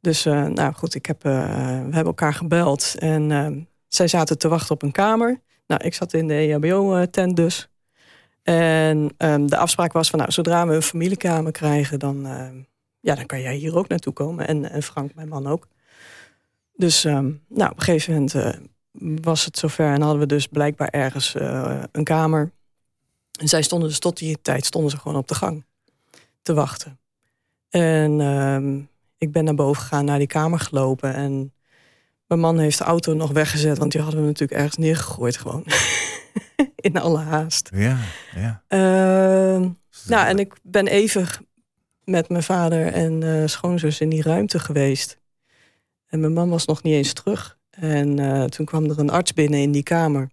Dus 0.00 0.26
eh, 0.26 0.44
nou 0.44 0.74
goed, 0.74 0.94
ik 0.94 1.06
heb, 1.06 1.24
eh, 1.24 1.32
we 1.62 1.94
hebben 1.94 2.04
elkaar 2.04 2.34
gebeld. 2.34 2.94
En 2.98 3.30
ehm, 3.30 3.60
zij 3.88 4.08
zaten 4.08 4.38
te 4.38 4.48
wachten 4.48 4.74
op 4.74 4.82
een 4.82 4.92
kamer. 4.92 5.40
Nou, 5.66 5.84
ik 5.84 5.94
zat 5.94 6.12
in 6.12 6.28
de 6.28 6.34
E 6.34 6.52
EHBO-tent 6.52 7.36
dus. 7.36 7.68
En 8.42 9.14
ehm, 9.16 9.46
de 9.46 9.56
afspraak 9.56 9.92
was 9.92 10.10
van, 10.10 10.18
nou, 10.18 10.32
zodra 10.32 10.66
we 10.66 10.74
een 10.74 10.82
familiekamer 10.82 11.52
krijgen... 11.52 11.98
dan, 11.98 12.26
ehm, 12.26 12.56
ja, 13.00 13.14
dan 13.14 13.26
kan 13.26 13.40
jij 13.40 13.54
hier 13.54 13.76
ook 13.76 13.88
naartoe 13.88 14.12
komen. 14.12 14.46
En, 14.46 14.70
en 14.70 14.82
Frank, 14.82 15.14
mijn 15.14 15.28
man 15.28 15.46
ook. 15.46 15.68
Dus 16.74 17.04
ehm, 17.04 17.30
nou, 17.48 17.70
op 17.70 17.76
een 17.76 17.82
gegeven 17.82 18.12
moment 18.12 18.34
eh, 18.34 18.52
was 19.22 19.44
het 19.44 19.58
zover... 19.58 19.92
en 19.92 20.00
hadden 20.00 20.20
we 20.20 20.26
dus 20.26 20.46
blijkbaar 20.46 20.88
ergens 20.88 21.34
eh, 21.34 21.82
een 21.92 22.04
kamer. 22.04 22.50
En 23.40 23.48
zij 23.48 23.62
stonden 23.62 23.88
dus 23.88 23.98
tot 23.98 24.16
die 24.16 24.38
tijd 24.42 24.66
stonden 24.66 24.90
ze 24.90 24.96
gewoon 24.96 25.18
op 25.18 25.28
de 25.28 25.34
gang 25.34 25.64
te 26.42 26.54
wachten. 26.54 26.98
En 27.68 28.20
ik 29.18 29.32
ben 29.32 29.44
naar 29.44 29.54
boven 29.54 29.82
gegaan, 29.82 30.04
naar 30.04 30.18
die 30.18 30.26
kamer 30.26 30.60
gelopen. 30.60 31.14
En 31.14 31.52
mijn 32.26 32.40
man 32.40 32.58
heeft 32.58 32.78
de 32.78 32.84
auto 32.84 33.14
nog 33.14 33.30
weggezet, 33.30 33.78
want 33.78 33.92
die 33.92 34.00
hadden 34.00 34.20
we 34.20 34.26
natuurlijk 34.26 34.60
ergens 34.60 34.76
neergegooid 34.76 35.36
gewoon. 35.36 35.64
In 36.76 36.96
alle 36.96 37.18
haast. 37.18 37.70
Ja, 37.74 37.98
ja. 38.34 38.62
Ehm, 38.68 39.68
nou, 40.06 40.26
en 40.26 40.38
ik 40.38 40.54
ben 40.62 40.86
even 40.86 41.28
met 42.04 42.28
mijn 42.28 42.42
vader 42.42 42.92
en 42.92 43.22
eh, 43.22 43.46
schoonzus 43.46 44.00
in 44.00 44.08
die 44.08 44.22
ruimte 44.22 44.58
geweest. 44.58 45.18
En 46.06 46.20
mijn 46.20 46.32
man 46.32 46.48
was 46.48 46.64
nog 46.64 46.82
niet 46.82 46.94
eens 46.94 47.12
terug. 47.12 47.58
En 47.70 48.18
eh, 48.18 48.44
toen 48.44 48.66
kwam 48.66 48.84
er 48.84 48.98
een 48.98 49.10
arts 49.10 49.32
binnen 49.32 49.60
in 49.60 49.72
die 49.72 49.82
kamer. 49.82 50.30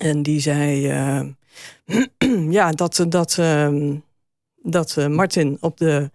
En 0.00 0.22
die 0.22 0.40
zei 0.40 0.88
eh, 0.88 1.22
ja, 2.58 2.70
dat, 2.70 3.04
dat, 3.08 3.38
ehm, 3.38 3.96
dat 4.62 5.08
Martin 5.08 5.56
op 5.60 5.76
de 5.76 6.10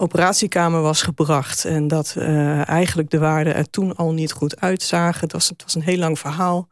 operatiekamer 0.00 0.80
was 0.80 1.02
gebracht. 1.02 1.64
En 1.64 1.88
dat 1.88 2.14
eh, 2.18 2.68
eigenlijk 2.68 3.10
de 3.10 3.18
waarden 3.18 3.54
er 3.54 3.70
toen 3.70 3.96
al 3.96 4.12
niet 4.12 4.32
goed 4.32 4.60
uitzagen. 4.60 5.20
Het 5.20 5.32
was, 5.32 5.48
het 5.48 5.62
was 5.62 5.74
een 5.74 5.82
heel 5.82 5.98
lang 5.98 6.18
verhaal 6.18 6.68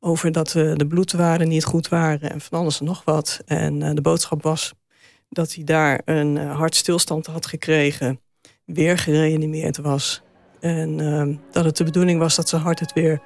over 0.00 0.32
dat 0.32 0.54
eh, 0.54 0.74
de 0.74 0.86
bloedwaarden 0.86 1.48
niet 1.48 1.64
goed 1.64 1.88
waren 1.88 2.30
en 2.30 2.40
van 2.40 2.58
alles 2.58 2.80
en 2.80 2.86
nog 2.86 3.02
wat. 3.04 3.40
En 3.46 3.82
eh, 3.82 3.94
de 3.94 4.00
boodschap 4.00 4.42
was 4.42 4.74
dat 5.28 5.54
hij 5.54 5.64
daar 5.64 6.00
een 6.04 6.36
hartstilstand 6.36 7.26
had 7.26 7.46
gekregen, 7.46 8.20
weer 8.64 8.98
gereanimeerd 8.98 9.76
was. 9.76 10.22
En 10.60 11.00
eh, 11.00 11.36
dat 11.50 11.64
het 11.64 11.76
de 11.76 11.84
bedoeling 11.84 12.18
was 12.18 12.36
dat 12.36 12.48
zijn 12.48 12.62
hart 12.62 12.80
het 12.80 12.92
weer 12.92 13.22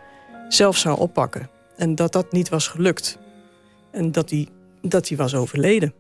zelf 0.49 0.77
zou 0.77 0.99
oppakken. 0.99 1.51
En 1.77 1.95
dat 1.95 2.13
dat 2.13 2.33
niet 2.33 2.49
was 2.49 2.69
gelukt. 2.69 3.19
En 3.91 4.13
dat 4.13 4.31
hij, 4.31 4.49
dat 4.81 5.09
hij 5.09 5.17
was 5.17 5.35
overleden. 5.35 5.95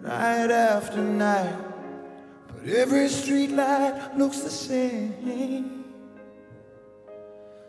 Night 0.00 0.50
after 0.50 1.02
night. 1.02 1.56
But 2.48 2.68
every 2.68 3.08
street 3.08 3.50
light 3.50 4.16
looks 4.16 4.40
the 4.40 4.50
same. 4.50 5.84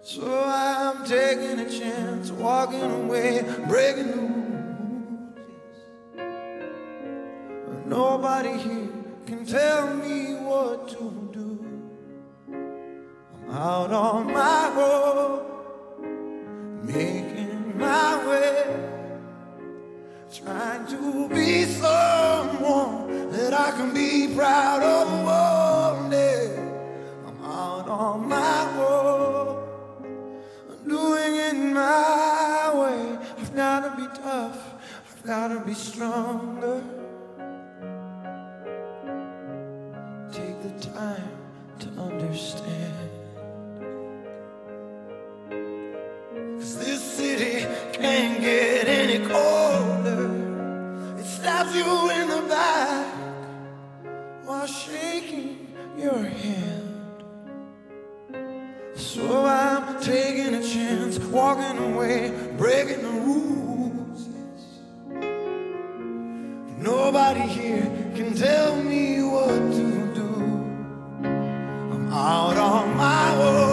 So 0.02 0.44
I'm 0.46 1.04
taking 1.06 1.60
a 1.60 1.70
chance, 1.70 2.30
walking 2.32 2.92
away, 3.04 3.44
breaking 3.68 4.12
the 4.12 4.18
rules. 4.18 4.46
Nobody 7.88 8.58
here 8.58 8.90
can 9.26 9.46
tell 9.46 9.94
me 9.96 10.36
what 10.36 10.90
to 10.90 11.30
do. 11.34 11.60
I'm 12.52 13.52
out 13.52 13.92
on 13.92 14.28
my 14.32 14.74
road, 14.76 15.46
making 16.84 17.78
my 17.78 18.28
way. 18.28 18.95
Trying 20.44 20.86
to 20.88 21.30
be 21.30 21.64
someone 21.64 23.32
that 23.32 23.54
I 23.54 23.72
can 23.72 23.94
be 23.94 24.36
proud 24.36 24.84
of 24.84 25.24
one 25.24 26.10
day. 26.10 26.54
I'm 27.26 27.42
out 27.42 27.88
on 27.88 28.28
my 28.28 28.78
own. 28.78 29.64
Doing 30.86 31.36
it 31.38 31.56
my 31.74 32.72
way. 32.76 33.18
I've 33.40 33.56
gotta 33.56 33.96
be 33.96 34.08
tough. 34.22 34.74
I've 35.10 35.24
gotta 35.24 35.62
be 35.62 35.74
stronger. 35.74 36.55
Walking 61.36 61.78
away, 61.78 62.32
breaking 62.56 63.02
the 63.02 63.10
rules. 63.10 64.30
Nobody 66.78 67.42
here 67.42 67.84
can 68.16 68.34
tell 68.34 68.82
me 68.82 69.22
what 69.22 69.60
to 69.78 70.14
do. 70.16 70.32
I'm 71.94 72.08
out 72.14 72.56
on 72.56 72.96
my 72.96 73.36
own, 73.36 73.65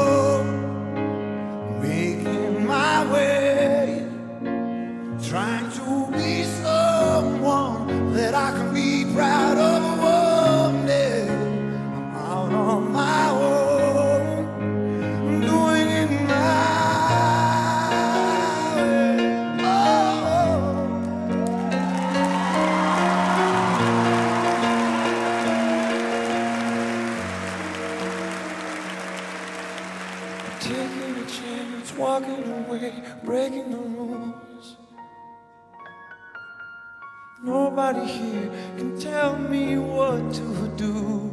Nobody 37.75 38.05
here 38.05 38.51
can 38.77 39.01
tell 39.01 39.39
me 39.39 39.79
what 39.79 40.35
to 40.35 40.69
do. 40.77 41.33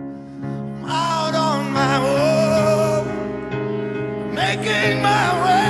I'm 0.00 0.86
out 0.86 1.34
on 1.34 1.70
my 1.70 1.96
own, 2.96 3.04
making 4.34 5.02
my 5.02 5.44
way. 5.44 5.65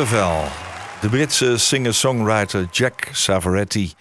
De 0.00 1.08
Britse 1.10 1.58
singer-songwriter 1.58 2.68
Jack 2.70 3.08
Savoretti. 3.12 3.92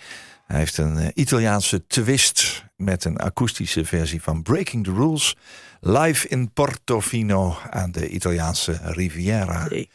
Hij 0.48 0.58
heeft 0.58 0.78
een 0.78 0.98
eh, 0.98 1.08
Italiaanse 1.14 1.88
twist 1.88 2.66
met 2.76 3.06
een 3.06 3.18
akoestische 3.18 3.86
versie 3.86 4.22
van 4.22 4.42
Breaking 4.42 4.84
the 4.84 4.92
Rules. 4.92 5.36
Live 5.80 6.28
in 6.28 6.52
Portofino 6.52 7.58
aan 7.70 7.92
de 7.92 8.10
Italiaanse 8.10 8.80
Riviera. 8.84 9.68
Nee. 9.68 9.90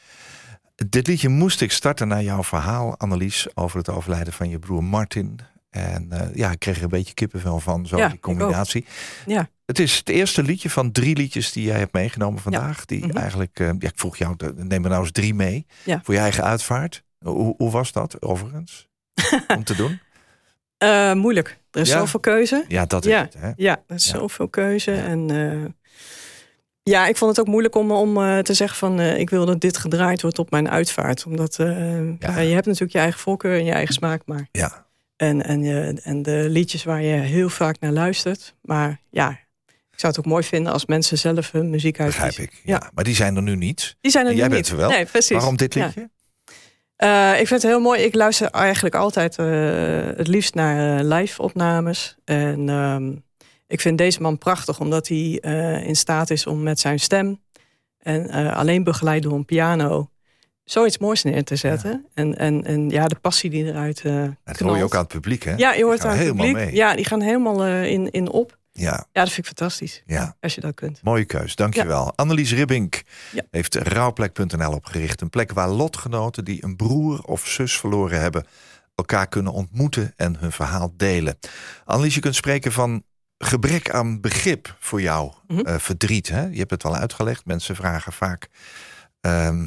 Dit 0.89 1.07
liedje 1.07 1.29
moest 1.29 1.61
ik 1.61 1.73
starten 1.73 2.09
naar 2.09 2.23
jouw 2.23 2.45
verhaal, 2.45 2.99
Annelies, 2.99 3.47
over 3.55 3.79
het 3.79 3.89
overlijden 3.89 4.33
van 4.33 4.49
je 4.49 4.59
broer 4.59 4.85
Martin. 4.85 5.41
En 5.75 6.07
eh, 6.11 6.35
ja, 6.35 6.51
ik 6.51 6.59
kreeg 6.59 6.77
er 6.77 6.83
een 6.83 6.89
beetje 6.89 7.15
kippenvel 7.15 7.61
van, 7.61 7.87
zo 7.87 7.97
Ja, 7.97 8.09
die 8.09 8.21
combinatie. 8.21 8.87
Ja. 9.27 9.49
Het 9.67 9.79
is 9.79 9.97
het 9.99 10.09
eerste 10.09 10.43
liedje 10.43 10.71
van 10.71 10.93
drie 10.93 11.17
liedjes 11.17 11.53
die 11.53 11.65
jij 11.65 11.79
hebt 11.79 11.93
meegenomen 11.93 12.41
vandaag. 12.43 12.85
Die 12.85 13.07
Mhm. 13.07 13.17
eigenlijk, 13.17 13.61
eh, 13.61 13.67
ja, 13.67 13.89
ik 13.89 13.93
vroeg 13.99 14.17
jou, 14.17 14.37
neem 14.57 14.85
er 14.85 14.91
nou 14.91 15.03
eens 15.03 15.13
drie 15.13 15.35
mee. 15.35 15.67
Ja. 15.85 16.01
Voor 16.05 16.15
je 16.15 16.21
eigen 16.21 16.45
uitvaart. 16.45 17.03
Hoe, 17.19 17.55
hoe 17.57 17.71
was 17.71 17.93
dat 17.93 18.23
overigens? 18.23 18.89
om 19.57 19.65
te 19.65 19.75
doen? 19.77 19.99
Eh, 20.79 21.13
moeilijk. 21.13 21.59
Er 21.71 21.81
is 21.81 21.89
zoveel 21.91 22.21
keuze. 22.21 22.65
Ja, 22.69 22.87
dat 22.87 23.05
is 23.05 23.11
Ja. 23.11 23.21
het. 23.21 23.35
Hè? 23.39 23.51
Ja, 23.57 23.83
er 23.87 23.95
is 23.95 24.07
zoveel 24.07 24.49
keuze. 24.49 24.93
En 24.93 25.29
ja, 26.83 27.07
ik 27.07 27.17
vond 27.17 27.31
het 27.31 27.41
ook 27.41 27.47
moeilijk 27.53 27.75
om, 27.75 27.91
om 27.93 28.43
te 28.43 28.55
zeggen 28.55 28.79
van... 28.79 29.01
ik 29.01 29.31
wil 29.31 29.47
dat 29.47 29.61
dit 29.61 29.77
gedraaid 29.77 30.23
wordt 30.23 30.39
op 30.39 30.51
mijn 30.51 30.71
uitvaart. 30.71 31.25
Omdat 31.27 31.55
ja, 32.19 32.39
je 32.39 32.53
hebt 32.55 32.67
natuurlijk 32.67 32.93
je 32.93 32.99
eigen 32.99 33.21
voorkeur 33.21 33.59
en 33.59 33.65
je 33.65 33.73
eigen 33.73 33.95
smaak. 33.95 34.23
Maar, 34.27 34.49
Ja. 34.53 34.84
En, 35.17 35.43
en, 35.45 35.63
je, 35.63 36.01
en 36.03 36.23
de 36.23 36.47
liedjes 36.49 36.85
waar 36.85 37.03
je 37.03 37.17
heel 37.17 37.49
vaak 37.49 37.81
naar 37.81 37.93
luistert. 37.93 38.55
Maar 38.63 39.01
ja, 39.11 39.31
Ik 39.67 40.01
zou 40.01 40.13
het 40.13 40.19
ook 40.19 40.33
mooi 40.33 40.43
vinden 40.45 40.73
als 40.73 40.87
mensen 40.87 41.19
zelf 41.19 41.51
hun 41.53 41.71
muziek 41.71 42.01
uitkiezen. 42.01 42.27
Begrijp 42.29 42.51
ik. 42.51 42.61
Ja. 42.65 42.91
Maar 42.95 43.05
die 43.05 43.15
zijn 43.15 43.37
er 43.37 43.43
nu 43.43 43.57
niet. 43.57 43.97
Die 44.01 44.11
zijn 44.11 44.25
er 44.25 44.31
En 44.31 44.37
nu 44.37 44.43
jij 44.43 44.51
niet. 44.51 44.57
bent 44.61 44.69
er 44.69 44.77
wel. 44.77 44.91
Nee, 44.91 45.05
precies. 45.05 45.37
Waarom 45.37 45.57
dit 45.57 45.75
Ja. 45.75 45.85
liedje? 45.87 46.11
Eh, 46.97 47.31
ik 47.31 47.47
vind 47.47 47.63
het 47.63 47.71
heel 47.71 47.81
mooi. 47.81 48.01
Ik 48.03 48.15
luister 48.15 48.51
eigenlijk 48.51 48.95
altijd 48.95 49.39
eh, 49.39 49.47
het 50.17 50.27
liefst 50.29 50.55
naar 50.55 50.99
eh, 50.99 51.05
live 51.19 51.43
opnames. 51.43 52.17
En 52.25 52.69
ehm, 52.69 53.13
ik 53.67 53.81
vind 53.81 53.99
deze 53.99 54.23
man 54.23 54.39
prachtig 54.39 54.81
omdat 54.81 55.09
hij 55.09 55.39
eh, 55.41 55.87
in 55.87 55.97
staat 55.97 56.31
is 56.31 56.47
om 56.47 56.63
met 56.63 56.81
zijn 56.81 57.01
stem 57.01 57.41
en 57.99 58.29
eh, 58.31 58.57
alleen 58.57 58.85
begeleid 58.85 59.23
door 59.23 59.33
een 59.33 59.45
piano 59.45 60.11
zoiets 60.65 60.99
moois 60.99 61.23
neer 61.23 61.45
te 61.45 61.57
zetten. 61.57 62.07
En, 62.15 62.39
en, 62.39 62.65
en 62.65 62.91
ja, 62.91 63.07
de 63.09 63.15
passie 63.21 63.51
die 63.51 63.65
eruit 63.65 63.99
eh 64.05 64.13
Dat 64.15 64.25
hoor 64.45 64.55
knalt. 64.55 64.77
je 64.77 64.85
ook 64.85 64.95
aan 64.95 65.01
het 65.03 65.09
publiek, 65.09 65.43
hè? 65.43 65.55
Ja, 65.57 65.73
je 65.73 65.85
hoort 65.85 66.05
aan 66.05 66.11
het 66.11 66.19
helemaal 66.19 66.47
publiek. 66.47 66.65
mee. 66.65 66.75
Ja, 66.75 66.95
die 66.95 67.05
gaan 67.05 67.21
helemaal 67.21 67.65
eh, 67.65 67.85
in, 67.91 68.11
in 68.11 68.29
op. 68.31 68.59
Ja, 68.73 68.91
Ja, 68.91 69.07
dat 69.13 69.27
vind 69.33 69.39
ik 69.39 69.57
fantastisch. 69.57 70.03
ja. 70.07 70.37
Als 70.41 70.55
je 70.55 70.61
dat 70.61 70.75
kunt. 70.75 71.01
Mooie 71.03 71.25
keus, 71.25 71.57
dankjewel. 71.57 72.13
Annelies 72.17 72.53
Ribbink 72.53 73.03
Ja. 73.33 73.43
heeft 73.51 73.75
rouwplek.nl 73.75 74.73
opgericht. 74.73 75.21
Een 75.21 75.31
plek 75.31 75.53
waar 75.53 75.69
lotgenoten 75.69 76.45
die 76.45 76.65
een 76.65 76.77
broer 76.77 77.21
of 77.23 77.47
zus 77.47 77.77
verloren 77.79 78.21
hebben... 78.21 78.47
elkaar 78.95 79.29
kunnen 79.29 79.53
ontmoeten 79.53 80.13
en 80.17 80.37
hun 80.39 80.53
verhaal 80.53 80.93
delen. 80.97 81.39
Annelies, 81.85 82.15
je 82.15 82.21
kunt 82.21 82.35
spreken 82.35 82.73
van 82.73 83.03
gebrek 83.39 83.91
aan 83.91 84.21
begrip 84.21 84.77
voor 84.79 85.01
jou. 85.01 85.33
Mhm. 85.47 85.61
eh, 85.61 85.79
verdriet, 85.79 86.29
hè? 86.29 86.43
Je 86.47 86.59
hebt 86.59 86.71
het 86.71 86.85
al 86.85 86.97
uitgelegd. 86.97 87.45
Mensen 87.47 87.77
vragen 87.77 88.13
vaak 88.13 88.49
ehm, 89.21 89.65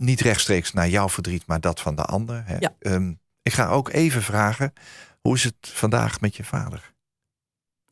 niet 0.00 0.20
rechtstreeks 0.20 0.72
naar 0.72 0.88
jouw 0.88 1.08
verdriet... 1.08 1.46
maar 1.46 1.60
dat 1.60 1.80
van 1.80 1.94
de 1.94 2.04
ander. 2.04 2.42
Hè? 2.46 2.56
Ja. 2.58 2.74
Ehm, 2.78 3.12
ik 3.42 3.52
ga 3.52 3.68
ook 3.68 3.88
even 3.92 4.22
vragen... 4.22 4.72
hoe 5.20 5.34
is 5.34 5.44
het 5.44 5.54
vandaag 5.60 6.20
met 6.20 6.36
je 6.36 6.44
vader? 6.44 6.92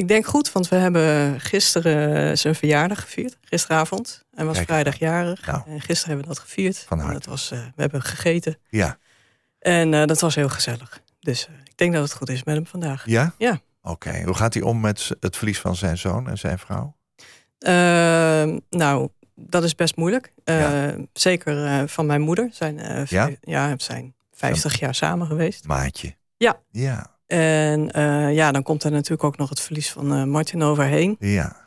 ik 0.00 0.08
denk 0.08 0.26
goed, 0.26 0.52
want 0.52 0.68
we 0.68 0.76
hebben 0.76 1.40
gisteren 1.40 2.38
zijn 2.38 2.54
verjaardag 2.54 3.00
gevierd. 3.00 3.38
Gisteravond. 3.40 4.24
Hij 4.34 4.44
was 4.44 4.54
Kijk. 4.54 4.66
vrijdag 4.66 4.98
jarig. 4.98 5.46
Nou. 5.46 5.62
En 5.66 5.80
gisteren 5.80 6.06
hebben 6.08 6.28
we 6.28 6.34
dat 6.34 6.38
gevierd. 6.38 6.78
Van 6.78 6.98
En 6.98 7.04
harte. 7.04 7.18
Dat 7.18 7.28
was, 7.28 7.50
eh, 7.50 7.58
we 7.58 7.80
hebben 7.82 8.02
gegeten. 8.02 8.58
Ja. 8.68 8.98
En 9.58 9.94
eh, 9.94 10.06
dat 10.06 10.20
was 10.20 10.34
heel 10.34 10.48
gezellig. 10.48 11.00
Dus 11.20 11.46
eh, 11.46 11.54
ik 11.64 11.76
denk 11.76 11.92
dat 11.92 12.02
het 12.02 12.12
goed 12.12 12.28
is 12.28 12.44
met 12.44 12.54
hem 12.54 12.66
vandaag. 12.66 13.06
Ja? 13.06 13.34
Ja. 13.38 13.60
Oké, 13.82 14.22
hoe 14.22 14.34
gaat 14.34 14.54
hij 14.54 14.62
om 14.62 14.80
met 14.80 15.10
het 15.20 15.36
verlies 15.36 15.58
van 15.60 15.76
zijn 15.76 15.98
zoon 15.98 16.28
en 16.28 16.38
zijn 16.38 16.58
vrouw? 16.58 16.96
Ehm, 17.58 18.58
nou, 18.70 19.08
dat 19.34 19.64
is 19.64 19.74
best 19.74 19.96
moeilijk. 19.96 20.32
Eh, 20.44 20.60
Ja. 20.60 20.96
Zeker 21.12 21.66
eh, 21.66 21.82
van 21.86 22.06
mijn 22.06 22.20
moeder. 22.20 22.48
Zijn, 22.52 22.78
eh, 22.78 23.04
Ja? 23.40 23.74
zijn 23.78 24.14
50 24.32 24.78
jaar 24.78 24.94
samen 24.94 25.26
geweest. 25.26 25.66
Maatje. 25.66 26.14
Ja. 26.36 26.60
Ja, 26.70 27.10
En 27.26 27.80
ja, 28.34 28.52
dan 28.52 28.62
komt 28.62 28.84
er 28.84 28.90
natuurlijk 28.90 29.24
ook 29.24 29.36
nog 29.36 29.48
het 29.48 29.60
verlies 29.60 29.90
van 29.90 30.28
Martin 30.30 30.62
overheen. 30.62 31.16
ja. 31.18 31.60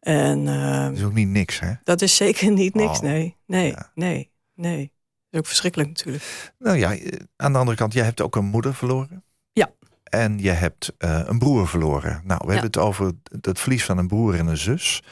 En 0.00 0.44
Dat 0.44 0.96
is 0.96 1.02
ook 1.04 1.12
niet 1.14 1.28
niks, 1.28 1.60
hè? 1.60 1.72
dat 1.84 2.02
is 2.02 2.16
zeker 2.16 2.50
niet 2.50 2.74
niks, 2.74 2.98
Oh. 2.98 3.04
nee. 3.04 3.36
Nee, 3.46 3.70
Ja. 3.70 3.90
nee, 3.94 4.30
nee. 4.54 4.80
Dat 4.80 5.30
is 5.30 5.38
ook 5.38 5.46
verschrikkelijk 5.46 5.88
natuurlijk. 5.90 6.52
Nou 6.58 6.76
ja, 6.78 6.88
aan 7.36 7.52
de 7.52 7.58
andere 7.58 7.76
kant, 7.76 7.92
jij 7.92 8.04
hebt 8.04 8.20
ook 8.20 8.36
een 8.36 8.44
moeder 8.44 8.74
verloren. 8.74 9.24
Ja. 9.52 9.70
En 10.04 10.38
je 10.38 10.50
hebt 10.50 10.92
een 10.98 11.38
broer 11.38 11.68
verloren. 11.68 12.20
Nou, 12.24 12.40
we 12.42 12.46
Ja. 12.46 12.52
hebben 12.52 12.66
het 12.70 12.78
over 12.78 13.12
het 13.40 13.60
verlies 13.60 13.84
van 13.84 13.98
een 13.98 14.06
broer 14.08 14.34
en 14.38 14.46
een 14.46 14.56
zus. 14.56 15.02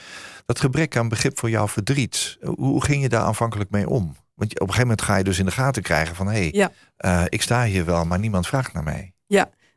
Dat 0.51 0.61
gebrek 0.61 0.97
aan 0.97 1.09
begrip 1.09 1.39
voor 1.39 1.51
jouw 1.51 1.69
verdriet. 1.69 2.37
Hoe, 2.41 2.55
hoe 2.57 2.85
ging 2.85 3.03
je 3.03 3.09
daar 3.09 3.23
aanvankelijk 3.23 3.71
mee 3.71 3.89
om? 3.89 4.17
Want 4.35 4.53
op 4.53 4.61
een 4.61 4.67
gegeven 4.67 4.81
moment 4.81 5.03
ga 5.03 5.17
je 5.17 5.25
dus 5.25 5.39
in 5.39 5.45
de 5.45 5.51
gaten 5.51 5.83
krijgen 5.83 6.15
van... 6.17 6.27
hé, 6.27 6.33
hey, 6.33 6.49
Ja. 6.53 6.71
eh, 6.97 7.23
ik 7.29 7.43
sta 7.43 7.65
hier 7.65 7.85
wel, 7.85 8.05
maar 8.05 8.19
niemand 8.19 8.47
vraagt 8.47 8.73
naar 8.73 8.83
mij. 8.83 9.13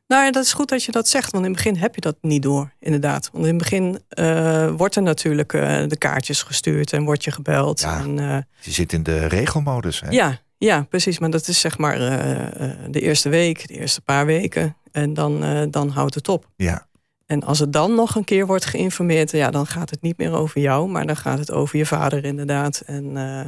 Nou, 0.08 0.26
ja, 0.26 0.32
dat 0.32 0.44
is 0.44 0.54
goed 0.54 0.70
dat 0.70 0.84
je 0.84 0.92
dat 0.92 1.08
zegt, 1.08 1.32
want 1.32 1.46
in 1.46 1.52
het 1.52 1.64
begin 1.64 1.78
heb 1.82 1.96
je 1.96 2.02
dat 2.02 2.16
niet 2.22 2.42
door, 2.42 2.74
inderdaad. 2.80 3.30
Want 3.32 3.46
in 3.46 3.50
het 3.54 3.58
begin 3.64 4.02
eh, 4.10 4.70
wordt 4.78 4.96
er 4.96 5.02
natuurlijk 5.02 5.54
eh, 5.54 5.84
de 5.88 5.98
kaartjes 5.98 6.42
gestuurd 6.44 6.94
en 6.94 7.04
wordt 7.04 7.24
je 7.24 7.32
gebeld. 7.32 7.80
Ja. 7.80 8.00
En, 8.00 8.20
eh, 8.20 8.38
Je 8.62 8.72
zit 8.72 8.94
in 8.94 9.04
de 9.04 9.26
regelmodus, 9.26 10.00
hè? 10.02 10.10
ja, 10.10 10.40
ja, 10.58 10.82
precies. 10.90 11.20
Maar 11.20 11.30
dat 11.30 11.48
is 11.48 11.60
zeg 11.60 11.78
maar 11.78 11.96
eh, 11.96 12.70
eh, 12.70 12.78
de 12.90 13.02
eerste 13.02 13.30
week, 13.30 13.68
de 13.68 13.74
eerste 13.74 14.02
paar 14.02 14.26
weken. 14.26 14.76
En 14.92 15.14
dan, 15.14 15.44
eh, 15.44 15.62
dan 15.70 15.90
houdt 15.90 16.16
het 16.16 16.28
op. 16.30 16.50
Ja. 16.56 16.88
En 17.34 17.44
als 17.44 17.60
het 17.60 17.74
dan 17.74 17.96
nog 17.96 18.16
een 18.16 18.24
keer 18.24 18.46
wordt 18.46 18.66
geïnformeerd, 18.66 19.32
ja, 19.32 19.52
dan 19.52 19.68
gaat 19.68 19.90
het 19.90 20.02
niet 20.02 20.18
meer 20.18 20.32
over 20.32 20.62
jou, 20.62 20.90
maar 20.90 21.06
dan 21.06 21.16
gaat 21.16 21.40
het 21.40 21.52
over 21.52 21.78
je 21.78 21.86
vader 21.86 22.26
inderdaad. 22.26 22.80
En 22.80 23.18
eh, 23.18 23.48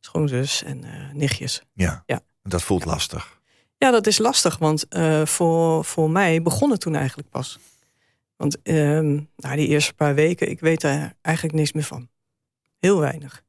schoonzus 0.00 0.62
en 0.62 0.84
eh, 0.84 1.12
nichtjes. 1.12 1.62
ja. 1.72 2.02
Ja. 2.06 2.20
Dat 2.42 2.62
voelt 2.62 2.84
lastig. 2.84 3.40
Ja, 3.78 3.90
dat 3.90 4.06
is 4.06 4.18
lastig, 4.18 4.58
want 4.58 4.88
eh, 4.88 5.26
voor, 5.26 5.84
voor 5.84 6.10
mij 6.10 6.42
begon 6.42 6.70
het 6.70 6.80
toen 6.80 6.94
eigenlijk 6.94 7.28
pas. 7.28 7.58
Want 8.36 8.62
ehm 8.62 9.20
nou, 9.36 9.56
die 9.56 9.68
eerste 9.68 9.94
paar 9.94 10.14
weken, 10.14 10.50
ik 10.50 10.60
weet 10.60 10.80
daar 10.80 11.14
eigenlijk 11.20 11.56
niks 11.56 11.72
meer 11.72 11.84
van. 11.84 12.08
Heel 12.78 12.98
weinig. 12.98 13.42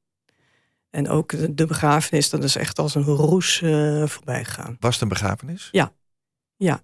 En 0.89 1.09
ook 1.09 1.29
de, 1.29 1.53
de 1.53 1.65
begrafenis, 1.65 2.29
dat 2.29 2.43
is 2.43 2.55
echt 2.55 2.79
als 2.79 2.95
een 2.95 3.03
roes 3.03 3.57
voorbij 4.05 4.45
gegaan. 4.45 4.77
Was 4.79 4.93
het 4.93 5.01
een 5.01 5.07
begrafenis? 5.07 5.69
Ja, 6.57 6.81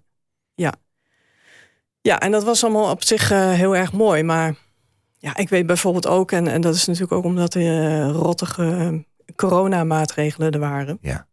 en 2.02 2.30
dat 2.30 2.44
was 2.44 2.64
allemaal 2.64 2.90
op 2.90 3.04
zich 3.04 3.30
eh, 3.30 3.52
heel 3.52 3.76
erg 3.76 3.92
mooi. 3.92 4.22
Maar 4.22 4.54
ja, 5.18 5.36
ik 5.36 5.48
weet 5.48 5.66
bijvoorbeeld 5.66 6.06
ook, 6.06 6.32
en, 6.32 6.48
en 6.48 6.60
dat 6.60 6.74
is 6.74 6.86
natuurlijk 6.86 7.12
ook 7.12 7.24
omdat 7.24 7.54
er 7.54 7.62
eh, 7.62 8.10
rottige 8.10 8.76
eh, 8.76 9.34
coronamaatregelen 9.36 10.52
er 10.52 10.58
waren. 10.58 10.98
Ja. 11.00 11.26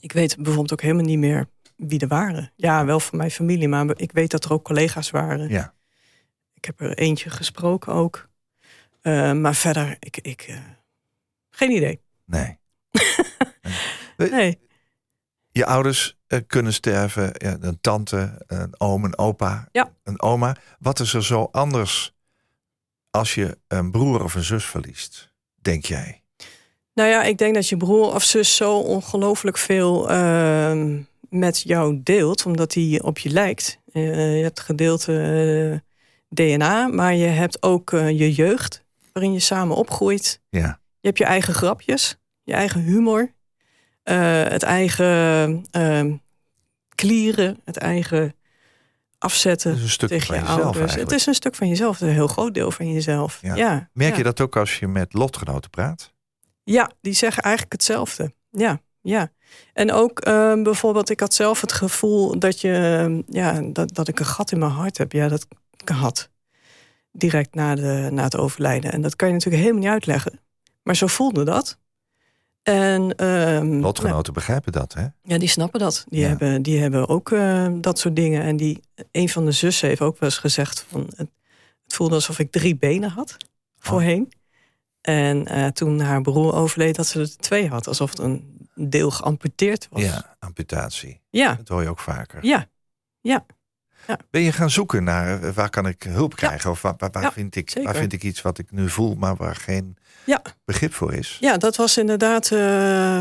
Ik 0.00 0.12
weet 0.12 0.36
bijvoorbeeld 0.36 0.72
ook 0.72 0.80
helemaal 0.80 1.04
niet 1.04 1.18
meer 1.18 1.48
wie 1.76 2.00
er 2.00 2.08
waren. 2.08 2.52
Ja, 2.56 2.84
wel 2.84 3.00
van 3.00 3.18
mijn 3.18 3.30
familie, 3.30 3.68
maar 3.68 3.86
ik 3.96 4.12
weet 4.12 4.30
dat 4.30 4.44
er 4.44 4.52
ook 4.52 4.64
collega's 4.64 5.10
waren. 5.10 5.48
Ja. 5.48 5.74
Ik 6.54 6.64
heb 6.64 6.80
er 6.80 6.98
eentje 6.98 7.30
gesproken 7.30 7.92
ook. 7.92 8.28
Maar 9.02 9.54
verder, 9.54 9.96
ik, 9.98 10.16
ik 10.16 10.58
geen 11.50 11.70
idee. 11.70 12.00
Nee. 12.24 12.58
Nee. 14.30 14.58
Je 15.52 15.66
ouders 15.66 16.18
eh, 16.26 16.38
kunnen 16.46 16.72
sterven, 16.72 17.30
ja, 17.32 17.56
een 17.60 17.80
tante, 17.80 18.42
een 18.46 18.74
oom, 18.80 19.04
een 19.04 19.18
opa, 19.18 19.68
Ja. 19.72 19.92
een 20.04 20.22
oma. 20.22 20.56
Wat 20.78 21.00
is 21.00 21.14
er 21.14 21.24
zo 21.24 21.48
anders 21.52 22.14
als 23.10 23.34
je 23.34 23.58
een 23.68 23.90
broer 23.90 24.22
of 24.24 24.34
een 24.34 24.44
zus 24.44 24.64
verliest, 24.64 25.32
denk 25.54 25.84
jij? 25.84 26.22
Nou 26.94 27.08
ja, 27.08 27.22
ik 27.22 27.38
denk 27.38 27.54
dat 27.54 27.68
je 27.68 27.76
broer 27.76 28.14
of 28.14 28.22
zus 28.22 28.56
zo 28.56 28.78
ongelooflijk 28.78 29.58
veel 29.58 30.10
ehm, 30.10 31.00
met 31.28 31.60
jou 31.60 32.00
deelt, 32.02 32.46
omdat 32.46 32.74
hij 32.74 33.00
op 33.02 33.18
je 33.18 33.30
lijkt. 33.30 33.78
Eh, 33.92 34.36
je 34.36 34.42
hebt 34.42 34.60
gedeelte 34.60 35.12
eh, 35.72 35.78
DNA, 36.28 36.86
maar 36.86 37.14
je 37.14 37.26
hebt 37.26 37.62
ook 37.62 37.90
je 37.90 38.32
jeugd, 38.32 38.84
waarin 39.12 39.32
je 39.32 39.40
samen 39.40 39.76
opgroeit. 39.76 40.40
Ja, 40.48 40.80
Je 41.00 41.06
hebt 41.06 41.18
je 41.18 41.24
eigen 41.24 41.54
grapjes, 41.54 42.16
je 42.42 42.52
eigen 42.52 42.80
humor, 42.80 43.32
het 44.16 44.62
eigen 44.62 45.64
ehm, 45.70 46.16
klieren, 46.94 47.60
het 47.64 47.76
eigen 47.76 48.34
afzetten 49.18 49.72
een 49.72 49.88
stuk 49.88 50.08
tegen 50.08 50.26
van 50.26 50.34
je 50.34 50.40
jezelf 50.40 50.58
ouders. 50.58 50.78
eigenlijk. 50.78 51.10
Het 51.10 51.20
is 51.20 51.26
een 51.26 51.34
stuk 51.34 51.54
van 51.54 51.68
jezelf, 51.68 52.00
een 52.00 52.08
heel 52.08 52.26
groot 52.26 52.54
deel 52.54 52.70
van 52.70 52.92
jezelf. 52.92 53.38
Ja. 53.42 53.54
Ja. 53.54 53.88
Merk 53.92 54.10
ja. 54.10 54.16
je 54.16 54.22
dat 54.22 54.40
ook 54.40 54.56
als 54.56 54.78
je 54.78 54.88
met 54.88 55.12
lotgenoten 55.12 55.70
praat? 55.70 56.12
Ja, 56.64 56.90
die 57.00 57.12
zeggen 57.12 57.42
eigenlijk 57.42 57.72
hetzelfde. 57.72 58.32
Ja, 58.50 58.80
ja. 59.00 59.32
En 59.72 59.92
ook 59.92 60.20
ehm, 60.20 60.62
bijvoorbeeld, 60.62 61.10
ik 61.10 61.20
had 61.20 61.34
zelf 61.34 61.60
het 61.60 61.72
gevoel 61.72 62.38
dat, 62.38 62.60
je, 62.60 62.72
ehm, 62.72 63.22
ja, 63.36 63.60
dat, 63.72 63.94
dat 63.94 64.08
ik 64.08 64.18
een 64.18 64.26
gat 64.26 64.52
in 64.52 64.58
mijn 64.58 64.70
hart 64.70 64.98
heb. 64.98 65.12
Ja, 65.12 65.28
dat 65.28 65.46
ik 65.76 65.88
had. 65.88 66.30
Direct 67.12 67.54
na, 67.54 67.74
de, 67.74 68.08
na 68.10 68.22
het 68.22 68.36
overlijden. 68.36 68.92
En 68.92 69.00
dat 69.00 69.16
kan 69.16 69.28
je 69.28 69.34
natuurlijk 69.34 69.62
helemaal 69.62 69.82
niet 69.82 69.92
uitleggen. 69.92 70.40
Maar 70.82 70.96
zo 70.96 71.06
voelde 71.06 71.44
dat. 71.44 71.78
En, 72.62 73.14
ehm, 73.16 73.68
nou, 73.68 73.80
Lotgenoten 73.80 74.32
begrijpen 74.32 74.72
dat, 74.72 74.92
hè? 74.94 75.06
ja, 75.22 75.38
die 75.38 75.48
snappen 75.48 75.80
dat. 75.80 76.04
Die, 76.08 76.20
Ja. 76.20 76.28
hebben, 76.28 76.62
die 76.62 76.78
hebben 76.80 77.08
ook 77.08 77.30
eh, 77.32 77.68
dat 77.80 77.98
soort 77.98 78.16
dingen. 78.16 78.42
En 78.42 78.56
die, 78.56 78.80
een 79.12 79.28
van 79.28 79.44
de 79.44 79.52
zussen 79.52 79.88
heeft 79.88 80.00
ook 80.00 80.18
wel 80.18 80.28
eens 80.28 80.38
gezegd... 80.38 80.86
Van, 80.88 81.00
het, 81.00 81.28
het 81.84 81.94
voelde 81.94 82.14
alsof 82.14 82.38
ik 82.38 82.50
drie 82.50 82.76
benen 82.76 83.10
had 83.10 83.36
voorheen. 83.78 84.32
En 85.00 85.46
eh, 85.46 85.66
toen 85.66 86.00
haar 86.00 86.20
broer 86.22 86.54
overleed, 86.54 86.96
dat 86.96 87.06
ze 87.06 87.20
er 87.20 87.36
twee 87.36 87.68
had. 87.68 87.86
Alsof 87.86 88.10
het 88.10 88.18
een 88.18 88.68
deel 88.74 89.10
geamputeerd 89.10 89.88
was. 89.90 90.02
Ja, 90.02 90.36
amputatie. 90.38 91.20
ja, 91.30 91.54
Dat 91.54 91.68
hoor 91.68 91.82
je 91.82 91.88
ook 91.88 91.98
vaker. 91.98 92.46
ja. 92.46 93.46
Ben 94.30 94.42
je 94.42 94.52
gaan 94.52 94.70
zoeken 94.70 95.04
naar 95.04 95.42
eh, 95.42 95.50
waar 95.52 95.70
kan 95.70 95.86
ik 95.86 96.02
hulp 96.02 96.36
krijgen? 96.36 96.70
Of 96.70 96.82
waar, 96.82 96.94
waar, 96.98 97.10
waar 97.10 97.22
Ja, 97.22 97.32
vind 97.32 97.56
ik, 97.56 97.70
zeker. 97.70 97.84
waar 97.90 98.00
vind 98.00 98.12
ik 98.12 98.22
iets 98.22 98.42
wat 98.42 98.58
ik 98.58 98.70
nu 98.70 98.88
voel, 98.88 99.14
maar 99.14 99.36
waar 99.36 99.56
geen 99.56 99.96
Ja. 100.26 100.42
begrip 100.64 100.94
voor 100.94 101.14
is? 101.14 101.36
ja, 101.40 101.56
dat 101.56 101.76
was 101.76 101.98
inderdaad... 101.98 102.50
eh, 102.52 103.20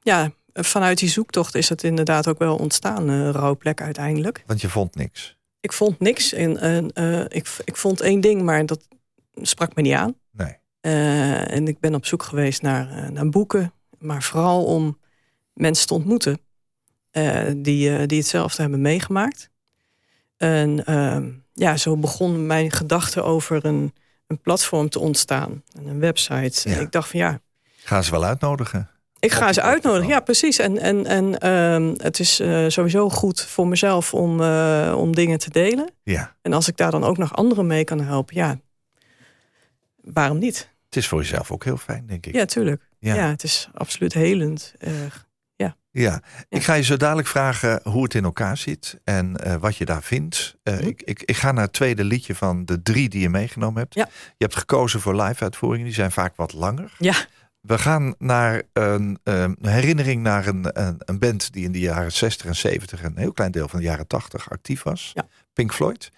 ja, 0.00 0.30
vanuit 0.52 0.98
die 0.98 1.08
zoektocht 1.08 1.54
is 1.54 1.68
het 1.68 1.82
inderdaad 1.82 2.28
ook 2.28 2.38
wel 2.38 2.56
ontstaan, 2.56 3.10
eh 3.10 3.30
rouwplek 3.30 3.80
uiteindelijk. 3.80 4.42
Want 4.46 4.60
je 4.60 4.68
vond 4.68 4.94
niks. 4.94 5.36
Ik 5.60 5.72
vond 5.72 5.98
niks. 6.00 6.32
En, 6.32 6.88
ik, 7.28 7.48
ik 7.64 7.76
vond 7.76 8.00
één 8.00 8.20
ding, 8.20 8.42
maar 8.42 8.66
dat 8.66 8.86
sprak 9.34 9.74
me 9.74 9.82
niet 9.82 9.94
aan. 9.94 10.14
Nee. 10.30 10.56
En 11.46 11.68
ik 11.68 11.80
ben 11.80 11.94
op 11.94 12.06
zoek 12.06 12.22
geweest 12.22 12.62
naar, 12.62 13.12
naar 13.12 13.28
boeken, 13.28 13.72
maar 13.98 14.22
vooral 14.22 14.64
om 14.64 14.98
mensen 15.54 15.86
te 15.86 15.94
ontmoeten 15.94 16.38
die, 17.56 18.06
die 18.06 18.18
hetzelfde 18.18 18.62
hebben 18.62 18.80
meegemaakt. 18.80 19.50
En 20.44 20.84
ehm, 20.84 21.30
ja, 21.52 21.76
zo 21.76 21.96
begon 21.96 22.46
mijn 22.46 22.70
gedachte 22.70 23.22
over 23.22 23.64
een, 23.64 23.94
een 24.26 24.40
platform 24.40 24.88
te 24.88 24.98
ontstaan. 24.98 25.62
En 25.76 25.86
een 25.86 26.00
website. 26.00 26.68
Ja. 26.68 26.76
En 26.76 26.80
ik 26.82 26.92
dacht 26.92 27.10
van 27.10 27.20
ja, 27.20 27.40
Gaan 27.84 28.04
ze 28.04 28.10
wel 28.10 28.24
uitnodigen? 28.24 28.88
ik 29.18 29.32
ga 29.32 29.52
ze 29.52 29.62
uitnodigen. 29.62 30.08
Ja, 30.08 30.20
precies. 30.20 30.58
En, 30.58 30.78
en, 30.78 31.06
en 31.06 31.38
ehm, 31.38 31.94
het 31.96 32.18
is 32.18 32.40
eh, 32.40 32.64
sowieso 32.68 33.10
goed 33.10 33.40
voor 33.40 33.68
mezelf 33.68 34.14
om, 34.14 34.40
eh, 34.40 34.94
om 34.96 35.14
dingen 35.14 35.38
te 35.38 35.50
delen. 35.50 35.90
Ja. 36.02 36.36
En 36.42 36.52
als 36.52 36.68
ik 36.68 36.76
daar 36.76 36.90
dan 36.90 37.04
ook 37.04 37.18
nog 37.18 37.36
anderen 37.36 37.66
mee 37.66 37.84
kan 37.84 38.00
helpen, 38.00 38.36
ja, 38.36 38.58
waarom 40.00 40.38
niet? 40.38 40.72
Het 40.86 40.96
is 40.96 41.08
voor 41.08 41.20
jezelf 41.20 41.50
ook 41.50 41.64
heel 41.64 41.76
fijn, 41.76 42.06
denk 42.06 42.26
ik. 42.26 42.34
Ja, 42.34 42.44
tuurlijk. 42.44 42.82
Ja. 42.98 43.14
Ja, 43.14 43.28
het 43.28 43.42
is 43.42 43.68
absoluut 43.74 44.12
helend. 44.12 44.74
Eh, 44.78 44.92
Ja, 45.96 46.20
ik 46.48 46.62
ga 46.62 46.74
je 46.74 46.82
zo 46.82 46.96
dadelijk 46.96 47.28
vragen 47.28 47.80
hoe 47.82 48.02
het 48.02 48.14
in 48.14 48.24
elkaar 48.24 48.56
zit 48.56 49.00
en 49.04 49.36
eh, 49.36 49.54
wat 49.56 49.76
je 49.76 49.84
daar 49.84 50.02
vindt. 50.02 50.56
Eh, 50.62 50.74
Mhm. 50.74 50.86
ik, 50.86 51.02
ik, 51.02 51.22
ik 51.22 51.36
ga 51.36 51.52
naar 51.52 51.64
het 51.64 51.72
tweede 51.72 52.04
liedje 52.04 52.34
van 52.34 52.64
de 52.64 52.82
drie 52.82 53.08
die 53.08 53.20
je 53.20 53.28
meegenomen 53.28 53.82
hebt. 53.82 53.94
Ja. 53.94 54.08
Je 54.26 54.44
hebt 54.44 54.56
gekozen 54.56 55.00
voor 55.00 55.22
live-uitvoeringen, 55.22 55.84
die 55.86 55.94
zijn 55.94 56.12
vaak 56.12 56.36
wat 56.36 56.52
langer. 56.52 56.92
ja, 56.98 57.14
We 57.60 57.78
gaan 57.78 58.14
naar 58.18 58.62
een, 58.72 59.18
eh, 59.22 59.40
een 59.42 59.56
herinnering 59.60 60.22
naar 60.22 60.46
een, 60.46 60.80
een, 60.86 60.96
een 60.98 61.18
band 61.18 61.52
die 61.52 61.64
in 61.64 61.72
de 61.72 61.78
jaren 61.80 62.12
60 62.12 62.46
en 62.46 62.56
70 62.56 63.02
en 63.02 63.10
een 63.10 63.18
heel 63.18 63.32
klein 63.32 63.50
deel 63.52 63.68
van 63.68 63.78
de 63.78 63.84
jaren 63.84 64.06
80 64.06 64.50
actief 64.50 64.82
was. 64.82 65.10
Ja. 65.14 65.26
Pink 65.52 65.72
Floyd. 65.74 66.10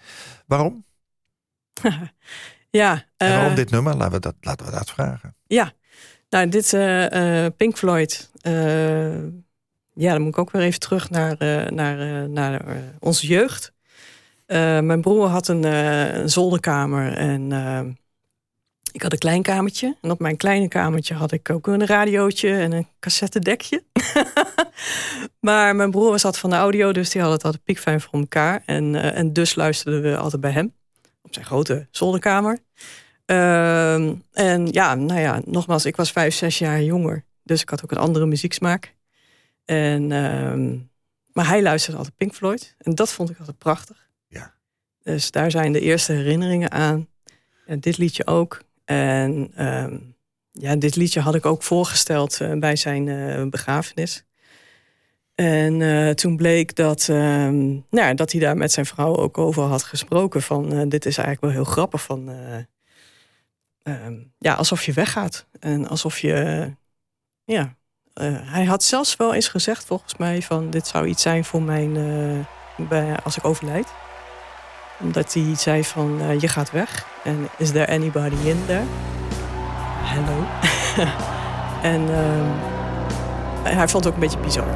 Waarom? 0.45 0.85
ja. 2.69 3.05
En 3.17 3.29
waarom 3.35 3.55
dit 3.55 3.69
nummer? 3.71 3.95
Laten 3.95 4.13
we 4.13 4.19
dat, 4.19 4.35
laten 4.41 4.65
we 4.65 4.71
dat 4.71 4.89
vragen. 4.89 5.35
Ja, 5.47 5.71
nou, 6.29 6.49
dit 6.49 6.69
Pink 7.57 7.77
Floyd. 7.77 8.31
Ja, 9.97 10.11
dan 10.11 10.21
moet 10.21 10.31
ik 10.31 10.37
ook 10.37 10.51
weer 10.51 10.61
even 10.61 10.79
terug 10.79 11.09
naar, 11.09 11.37
eh, 11.37 11.71
naar, 11.71 11.99
eh, 11.99 12.29
naar 12.29 12.67
eh, 12.67 12.75
onze 12.99 13.27
jeugd. 13.27 13.75
Mijn 14.47 15.01
broer 15.01 15.27
had 15.27 15.47
een, 15.47 15.63
een 15.63 16.29
zolderkamer 16.29 17.13
en 17.13 17.51
ik 18.91 19.01
had 19.01 19.11
een 19.11 19.17
klein 19.17 19.41
kamertje. 19.41 19.95
En 20.01 20.11
op 20.11 20.19
mijn 20.19 20.37
kleine 20.37 20.67
kamertje 20.67 21.13
had 21.13 21.31
ik 21.31 21.49
ook 21.49 21.67
een 21.67 21.85
radiootje 21.85 22.57
en 22.57 22.71
een 22.71 22.87
cassettedekje. 22.99 23.83
maar 25.39 25.75
mijn 25.75 25.91
broer 25.91 26.19
zat 26.19 26.37
van 26.37 26.49
de 26.49 26.55
audio, 26.55 26.91
dus 26.91 27.09
die 27.09 27.21
had 27.21 27.31
het 27.31 27.43
altijd 27.43 27.63
piekfijn 27.63 28.01
voor 28.01 28.19
elkaar. 28.19 28.63
En, 28.65 28.95
en 29.13 29.33
dus 29.33 29.55
luisterden 29.55 30.01
we 30.01 30.17
altijd 30.17 30.41
bij 30.41 30.51
hem 30.51 30.73
op 31.21 31.33
zijn 31.33 31.45
grote 31.45 31.87
zolderkamer. 31.91 32.59
Ehm, 33.25 34.13
en 34.31 34.67
ja, 34.71 34.95
nou 34.95 35.19
ja, 35.19 35.41
nogmaals, 35.45 35.85
ik 35.85 35.95
was 35.95 36.11
vijf, 36.11 36.35
zes 36.35 36.57
jaar 36.57 36.83
jonger. 36.83 37.25
Dus 37.43 37.61
ik 37.61 37.69
had 37.69 37.83
ook 37.83 37.91
een 37.91 37.97
andere 37.97 38.25
muzieksmaak. 38.25 38.96
En, 39.67 40.11
ehm, 40.11 40.77
maar 41.31 41.47
hij 41.47 41.61
luisterde 41.61 41.97
altijd 41.97 42.15
Pink 42.15 42.33
Floyd. 42.33 42.75
En 42.77 42.95
dat 42.95 43.11
vond 43.11 43.29
ik 43.29 43.39
altijd 43.39 43.57
prachtig. 43.57 44.09
Ja. 44.27 44.53
Dus 45.03 45.31
daar 45.31 45.51
zijn 45.51 45.71
de 45.71 45.79
eerste 45.79 46.13
herinneringen 46.13 46.71
aan. 46.71 47.07
En 47.65 47.79
dit 47.79 47.97
liedje 47.97 48.27
ook. 48.27 48.61
En 48.85 49.51
ehm, 49.55 49.97
ja, 50.51 50.75
dit 50.75 50.95
liedje 50.95 51.19
had 51.19 51.35
ik 51.35 51.45
ook 51.45 51.63
voorgesteld 51.63 52.41
eh, 52.41 52.53
bij 52.53 52.75
zijn 52.75 53.07
eh, 53.07 53.49
begrafenis. 53.49 54.23
En 55.35 55.81
eh, 55.81 56.09
toen 56.09 56.35
bleek 56.35 56.75
dat, 56.75 57.09
ehm, 57.09 57.67
nou, 57.67 57.83
ja, 57.89 58.13
dat 58.13 58.31
hij 58.31 58.41
daar 58.41 58.57
met 58.57 58.71
zijn 58.71 58.85
vrouw 58.85 59.15
ook 59.15 59.37
over 59.37 59.63
had 59.63 59.83
gesproken. 59.83 60.41
Van 60.41 60.89
dit 60.89 61.05
is 61.05 61.17
eigenlijk 61.17 61.41
wel 61.41 61.63
heel 61.63 61.71
grappig. 61.71 62.01
Van, 62.03 62.31
ja, 64.37 64.53
alsof 64.53 64.83
je 64.85 64.93
weggaat. 64.93 65.47
En 65.59 65.87
alsof 65.87 66.19
je. 66.19 66.71
ja. 67.43 67.75
Eh, 68.17 68.27
hij 68.43 68.65
had 68.65 68.83
zelfs 68.83 69.15
wel 69.15 69.33
eens 69.33 69.47
gezegd, 69.47 69.85
volgens 69.85 70.15
mij, 70.17 70.41
van 70.41 70.69
dit 70.69 70.87
zou 70.87 71.07
iets 71.07 71.21
zijn 71.21 71.45
voor 71.45 71.61
mijn. 71.61 71.97
eh, 71.97 72.45
bij, 72.87 73.15
als 73.23 73.37
ik 73.37 73.45
overlijd. 73.45 73.87
Omdat 74.99 75.33
hij 75.33 75.55
zei 75.55 75.83
van 75.83 76.21
eh, 76.21 76.39
je 76.39 76.47
gaat 76.47 76.71
weg. 76.71 77.05
En 77.23 77.47
is 77.57 77.71
there 77.71 77.87
anybody 77.87 78.35
in 78.47 78.63
there? 78.65 78.83
Hello. 80.01 80.45
en 81.93 82.01
ehm, 82.13 83.75
hij 83.75 83.87
vond 83.87 84.03
het 84.03 84.07
ook 84.07 84.13
een 84.13 84.27
beetje 84.27 84.39
bizar, 84.39 84.67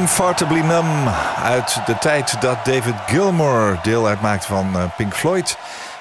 Comfortably 0.00 0.60
Numb 0.60 1.08
uit 1.36 1.86
de 1.86 1.98
tijd 1.98 2.40
dat 2.40 2.64
David 2.64 2.94
Gilmour 3.06 3.80
deel 3.82 4.06
uitmaakt 4.06 4.44
van 4.44 4.76
eh, 4.76 4.84
Pink 4.96 5.14
Floyd. 5.14 5.58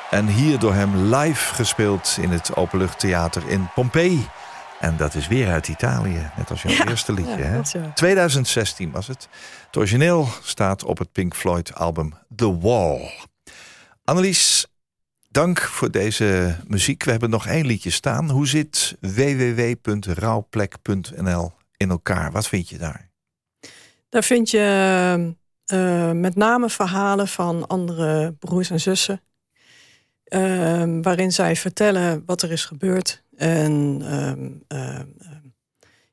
En 0.10 0.28
hier 0.28 0.60
door 0.60 0.74
hem 0.74 1.16
live 1.16 1.54
gespeeld 1.54 2.18
in 2.22 2.30
het 2.30 2.56
Openluchttheater 2.56 3.48
in 3.48 3.70
Pompeii. 3.74 4.28
En 4.80 4.98
dat 4.98 5.16
is 5.16 5.28
weer 5.28 5.52
uit 5.52 5.68
Italië, 5.68 6.32
net 6.38 6.50
als 6.50 6.62
jouw 6.62 6.88
eerste 6.88 7.14
liedje. 7.14 7.38
ja, 7.38 7.44
hè? 7.44 7.54
klopt, 7.54 7.72
ja. 7.72 7.92
2016 7.94 8.92
was 8.92 9.08
het. 9.08 9.28
Het 9.66 9.78
origineel 9.78 10.28
staat 10.44 10.84
op 10.84 10.98
het 10.98 11.12
Pink 11.12 11.36
Floyd 11.36 11.76
album 11.76 12.14
The 12.36 12.58
Wall. 12.58 13.12
Annelies, 14.04 14.68
dank 15.30 15.62
voor 15.62 15.92
deze 15.92 16.56
muziek. 16.68 17.04
We 17.04 17.12
hebben 17.12 17.30
nog 17.30 17.48
één 17.48 17.66
liedje 17.66 17.92
staan. 17.92 18.30
Hoe 18.30 18.48
zit 18.48 18.98
www.rouwplek.nl 19.00 21.54
in 21.78 21.90
elkaar? 21.90 22.32
Wat 22.32 22.48
vind 22.48 22.70
je 22.70 22.78
daar? 22.78 23.09
Daar 24.10 24.24
vind 24.24 24.50
je 24.50 25.36
eh, 25.66 26.12
met 26.12 26.36
name 26.36 26.70
verhalen 26.70 27.28
van 27.28 27.68
andere 27.68 28.34
broers 28.34 28.70
en 28.70 28.80
zussen. 28.80 29.22
ehm, 30.24 31.02
waarin 31.02 31.32
zij 31.32 31.56
vertellen 31.56 32.24
wat 32.26 32.42
er 32.42 32.52
is 32.52 32.66
gebeurd. 32.66 33.24
En 33.38 34.02
ehm, 34.02 34.50
ehm, 34.68 35.08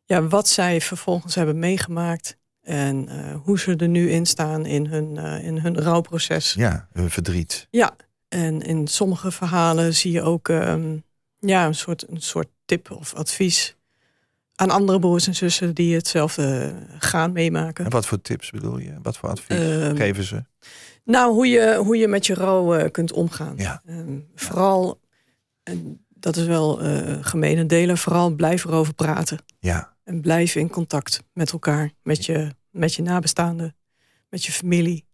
ja, 0.04 0.22
wat 0.22 0.48
zij 0.48 0.80
vervolgens 0.80 1.34
hebben 1.34 1.58
meegemaakt. 1.58 2.36
En 2.62 3.08
eh, 3.08 3.34
hoe 3.42 3.58
ze 3.58 3.76
er 3.76 3.88
nu 3.88 4.10
in 4.10 4.26
staan 4.26 4.66
in 4.66 4.86
hun, 4.86 5.16
eh, 5.16 5.44
in 5.44 5.58
hun 5.58 5.80
rouwproces. 5.80 6.52
Ja, 6.52 6.88
hun 6.92 7.10
verdriet. 7.10 7.66
Ja, 7.70 7.96
en 8.28 8.60
in 8.60 8.86
sommige 8.86 9.30
verhalen 9.30 9.94
zie 9.94 10.12
je 10.12 10.22
ook 10.22 10.48
ja, 11.38 11.66
een, 11.66 11.74
soort, 11.74 12.08
een 12.08 12.22
soort 12.22 12.48
tip 12.64 12.90
of 12.90 13.14
advies 13.14 13.75
aan 14.56 14.70
andere 14.70 14.98
broers 14.98 15.26
en 15.26 15.34
zussen 15.34 15.74
die 15.74 15.94
hetzelfde 15.94 16.74
gaan 16.98 17.32
meemaken. 17.32 17.84
En 17.84 17.90
wat 17.90 18.06
voor 18.06 18.20
tips 18.20 18.50
bedoel 18.50 18.78
je? 18.78 18.94
Wat 19.02 19.16
voor 19.16 19.28
advies 19.28 19.58
Ehm, 19.58 19.96
geven 19.96 20.24
ze? 20.24 20.44
Nou, 21.04 21.32
hoe 21.34 21.46
je, 21.48 21.74
hoe 21.76 21.96
je 21.96 22.08
met 22.08 22.26
je 22.26 22.34
rouw 22.34 22.74
eh, 22.74 22.90
kunt 22.90 23.12
omgaan. 23.12 23.54
Ja. 23.56 23.82
Ehm, 23.86 24.18
vooral, 24.34 25.00
en 25.62 26.04
dat 26.08 26.36
is 26.36 26.46
wel 26.46 26.80
eh 26.80 27.18
gemene 27.20 27.66
delen, 27.66 27.98
vooral 27.98 28.30
blijf 28.30 28.64
erover 28.64 28.94
praten. 28.94 29.38
Ja, 29.58 29.94
En 30.04 30.20
blijf 30.20 30.54
in 30.54 30.70
contact 30.70 31.22
met 31.32 31.52
elkaar, 31.52 31.90
met 32.02 32.26
je, 32.26 32.50
met 32.70 32.94
je 32.94 33.02
nabestaanden, 33.02 33.76
met 34.28 34.44
je 34.44 34.52
familie. 34.52 35.04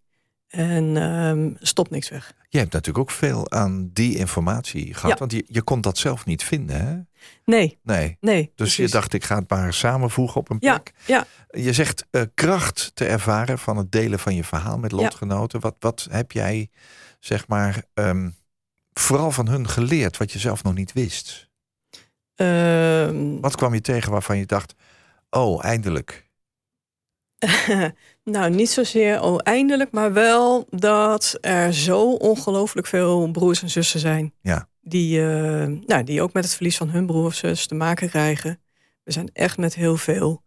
En 0.52 0.96
ehm, 0.96 1.50
stop 1.58 1.90
niks 1.90 2.08
weg. 2.08 2.32
je 2.48 2.58
hebt 2.58 2.72
natuurlijk 2.72 3.10
ook 3.10 3.16
veel 3.16 3.50
aan 3.50 3.90
die 3.92 4.16
informatie 4.16 4.94
gehad. 4.94 5.10
Ja. 5.10 5.16
Want 5.18 5.32
je, 5.32 5.44
je 5.46 5.62
kon 5.62 5.80
dat 5.80 5.98
zelf 5.98 6.24
niet 6.26 6.44
vinden, 6.44 6.86
hè? 6.86 6.98
Nee, 7.44 7.78
Nee. 7.82 8.16
nee. 8.20 8.52
Dus 8.54 8.76
je 8.76 8.88
dacht, 8.88 9.12
ik 9.12 9.24
ga 9.24 9.38
het 9.38 9.50
maar 9.50 9.72
samenvoegen 9.74 10.36
op 10.40 10.50
een 10.50 10.56
Ja, 10.60 10.72
plek. 10.78 10.92
ja. 11.06 11.26
Je 11.50 11.72
zegt 11.72 12.06
eh, 12.10 12.22
kracht 12.34 12.90
te 12.94 13.04
ervaren 13.06 13.58
van 13.58 13.76
het 13.76 13.92
delen 13.92 14.18
van 14.18 14.34
je 14.34 14.44
verhaal 14.44 14.78
met 14.78 14.92
lotgenoten. 14.92 15.60
Wat, 15.60 15.74
wat 15.78 16.06
heb 16.10 16.32
jij, 16.32 16.70
zeg 17.20 17.48
maar, 17.48 17.82
ehm, 17.94 18.30
vooral 18.92 19.30
van 19.30 19.48
hun 19.48 19.68
geleerd 19.68 20.16
wat 20.16 20.32
je 20.32 20.38
zelf 20.38 20.62
nog 20.62 20.74
niet 20.74 20.92
wist? 20.92 21.48
Ehm, 22.34 23.40
Wat 23.40 23.56
kwam 23.56 23.74
je 23.74 23.80
tegen 23.80 24.10
waarvan 24.12 24.38
je 24.38 24.46
dacht, 24.46 24.74
oh, 25.30 25.64
eindelijk. 25.64 26.30
nou, 28.24 28.50
niet 28.50 28.70
zozeer 28.70 29.36
eindelijk, 29.36 29.92
maar 29.92 30.12
wel 30.12 30.66
dat 30.70 31.38
er 31.40 31.74
zo 31.74 32.12
ongelooflijk 32.12 32.86
veel 32.86 33.30
broers 33.30 33.62
en 33.62 33.70
zussen 33.70 34.00
zijn. 34.00 34.32
Ja. 34.40 34.68
Die, 34.80 35.20
eh, 35.20 35.66
nou, 35.86 36.04
die 36.04 36.22
ook 36.22 36.32
met 36.32 36.44
het 36.44 36.54
verlies 36.54 36.76
van 36.76 36.90
hun 36.90 37.06
broer 37.06 37.24
of 37.24 37.34
zus 37.34 37.66
te 37.66 37.74
maken 37.74 38.08
krijgen. 38.08 38.60
We 39.04 39.12
zijn 39.12 39.30
echt 39.32 39.58
met 39.58 39.74
heel 39.74 39.96
veel. 39.96 40.42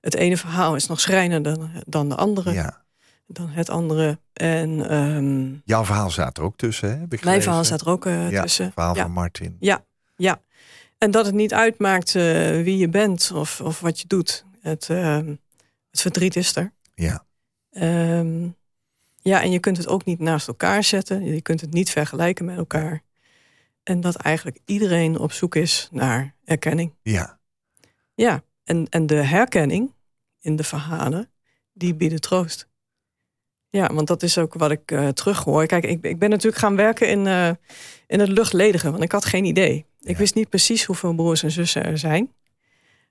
Het 0.00 0.14
ene 0.14 0.36
verhaal 0.36 0.74
is 0.74 0.86
nog 0.86 1.00
schrijnender 1.00 1.58
dan, 1.58 1.70
dan 1.86 2.08
de 2.08 2.14
andere, 2.14 2.52
Ja. 2.52 2.84
dan 3.26 3.48
het 3.48 3.70
andere. 3.70 4.18
En 4.32 4.88
ehm, 4.88 5.54
Jouw 5.64 5.84
verhaal 5.84 6.10
staat 6.10 6.38
er 6.38 6.44
ook 6.44 6.56
tussen, 6.56 6.90
hè? 6.90 7.16
Mijn 7.22 7.42
verhaal 7.42 7.64
staat 7.64 7.80
er 7.80 7.88
ook 7.88 8.06
eh, 8.06 8.30
ja, 8.30 8.42
tussen. 8.42 8.64
Het 8.64 8.74
verhaal 8.74 8.94
ja. 8.94 9.02
van 9.02 9.12
Martin. 9.12 9.56
Ja, 9.60 9.84
ja. 10.16 10.40
En 10.98 11.10
dat 11.10 11.26
het 11.26 11.34
niet 11.34 11.54
uitmaakt 11.54 12.14
eh, 12.14 12.22
wie 12.62 12.76
je 12.76 12.88
bent 12.88 13.30
of, 13.34 13.60
of 13.60 13.80
wat 13.80 14.00
je 14.00 14.06
doet. 14.06 14.44
Het, 14.60 14.90
ehm, 14.90 15.34
het 15.90 16.00
verdriet 16.00 16.36
is 16.36 16.56
er. 16.56 16.72
Ja. 16.94 17.24
Ehm, 17.70 18.48
ja, 19.16 19.42
en 19.42 19.50
je 19.50 19.58
kunt 19.58 19.76
het 19.76 19.88
ook 19.88 20.04
niet 20.04 20.18
naast 20.18 20.48
elkaar 20.48 20.84
zetten. 20.84 21.24
Je 21.24 21.40
kunt 21.42 21.60
het 21.60 21.72
niet 21.72 21.90
vergelijken 21.90 22.44
met 22.44 22.56
elkaar. 22.56 23.02
En 23.82 24.00
dat 24.00 24.16
eigenlijk 24.16 24.58
iedereen 24.64 25.18
op 25.18 25.32
zoek 25.32 25.54
is 25.54 25.88
naar 25.92 26.34
erkenning. 26.44 26.94
Ja. 27.02 27.38
Ja, 28.14 28.42
en, 28.64 28.86
en 28.88 29.06
de 29.06 29.14
herkenning 29.14 29.92
in 30.40 30.56
de 30.56 30.64
verhalen, 30.64 31.30
die 31.72 31.94
bieden 31.94 32.20
troost. 32.20 32.68
Ja, 33.68 33.94
want 33.94 34.06
dat 34.06 34.22
is 34.22 34.38
ook 34.38 34.54
wat 34.54 34.70
ik 34.70 34.90
eh 34.90 35.08
terughoor. 35.08 35.66
Kijk, 35.66 35.84
ik, 35.84 36.04
ik 36.04 36.18
ben 36.18 36.30
natuurlijk 36.30 36.62
gaan 36.62 36.76
werken 36.76 37.08
in, 37.08 37.26
eh, 37.26 37.50
in 38.06 38.20
het 38.20 38.28
luchtledige, 38.28 38.90
want 38.90 39.02
ik 39.02 39.12
had 39.12 39.24
geen 39.24 39.44
idee. 39.44 39.86
Ik 40.00 40.10
Ja. 40.10 40.16
wist 40.16 40.34
niet 40.34 40.48
precies 40.48 40.84
hoeveel 40.84 41.14
broers 41.14 41.42
en 41.42 41.50
zussen 41.50 41.84
er 41.84 41.98
zijn. 41.98 42.32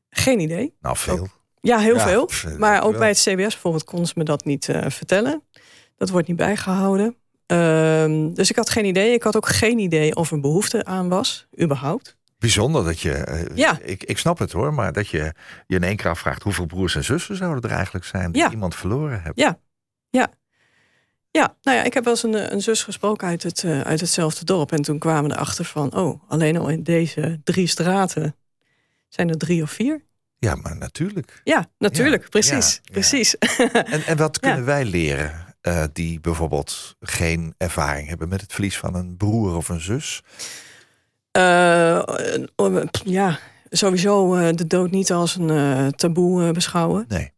Geen 0.09 0.39
idee. 0.39 0.73
Nou, 0.81 0.97
veel. 0.97 1.27
Ja, 1.61 1.77
heel 1.79 1.95
Ja, 1.95 2.07
veel. 2.07 2.25
pff, 2.25 2.57
Maar 2.57 2.83
ook 2.83 2.89
wel. 2.91 2.99
bij 2.99 3.07
het 3.07 3.17
CBS 3.17 3.35
bijvoorbeeld 3.35 3.83
konden 3.83 4.07
ze 4.07 4.13
me 4.17 4.23
dat 4.23 4.45
niet 4.45 4.69
eh, 4.69 4.89
vertellen. 4.89 5.43
Dat 5.97 6.09
wordt 6.09 6.27
niet 6.27 6.37
bijgehouden. 6.37 7.15
Ehm, 7.45 8.33
dus 8.33 8.49
ik 8.49 8.55
had 8.55 8.69
geen 8.69 8.85
idee. 8.85 9.13
Ik 9.13 9.23
had 9.23 9.35
ook 9.35 9.47
geen 9.47 9.79
idee 9.79 10.15
of 10.15 10.31
er 10.31 10.39
behoefte 10.39 10.85
aan 10.85 11.09
was, 11.09 11.47
überhaupt. 11.61 12.17
Bijzonder 12.37 12.83
dat 12.83 12.99
je, 12.99 13.11
eh, 13.13 13.55
Ja. 13.55 13.77
ik, 13.81 14.03
ik 14.03 14.17
snap 14.17 14.37
het 14.39 14.51
hoor, 14.51 14.73
maar 14.73 14.93
dat 14.93 15.07
je 15.07 15.33
je 15.67 15.75
in 15.75 15.83
één 15.83 15.95
keer 15.95 16.09
afvraagt 16.09 16.43
hoeveel 16.43 16.65
broers 16.65 16.95
en 16.95 17.03
zussen 17.03 17.35
zouden 17.35 17.69
er 17.69 17.75
eigenlijk 17.75 18.05
zijn 18.05 18.31
die 18.31 18.41
Ja. 18.41 18.51
iemand 18.51 18.75
verloren 18.75 19.21
hebben. 19.21 19.43
Ja, 19.43 19.59
ja. 20.09 20.27
Ja, 21.31 21.55
nou 21.61 21.77
ja, 21.77 21.83
ik 21.83 21.93
heb 21.93 22.03
wel 22.03 22.13
eens 22.13 22.23
een, 22.23 22.35
eh, 22.35 22.51
een 22.51 22.61
zus 22.61 22.83
gesproken 22.83 23.27
uit, 23.27 23.43
het, 23.43 23.63
uit 23.83 23.99
hetzelfde 23.99 24.45
dorp. 24.45 24.71
En 24.71 24.81
toen 24.81 24.99
kwamen 24.99 25.29
we 25.29 25.35
erachter 25.35 25.65
van, 25.65 25.95
oh, 25.95 26.21
alleen 26.27 26.57
al 26.57 26.69
in 26.69 26.83
deze 26.83 27.39
drie 27.43 27.67
straten 27.67 28.35
zijn 29.09 29.29
er 29.29 29.37
drie 29.37 29.61
of 29.61 29.71
vier. 29.71 30.05
Ja, 30.39 30.55
maar 30.55 30.77
natuurlijk. 30.77 31.41
Ja, 31.43 31.69
natuurlijk, 31.77 32.23
Ja, 32.23 32.29
precies, 32.29 32.73
ja, 32.73 32.79
ja. 32.83 32.91
precies. 32.91 33.37
En, 33.37 34.05
en 34.05 34.17
wat 34.17 34.37
Ja. 34.41 34.47
kunnen 34.47 34.65
wij 34.65 34.85
leren 34.85 35.55
eh, 35.61 35.83
die 35.93 36.19
bijvoorbeeld 36.19 36.95
geen 36.99 37.53
ervaring 37.57 38.07
hebben 38.07 38.29
met 38.29 38.41
het 38.41 38.53
verlies 38.53 38.77
van 38.77 38.95
een 38.95 39.17
broer 39.17 39.55
of 39.55 39.69
een 39.69 39.81
zus? 39.81 40.21
Eh, 41.31 42.01
ja, 43.03 43.39
sowieso 43.69 44.35
eh, 44.35 44.53
de 44.55 44.67
dood 44.67 44.91
niet 44.91 45.11
als 45.11 45.35
een 45.35 45.91
taboe 45.95 46.51
beschouwen. 46.51 47.05
Nee, 47.07 47.31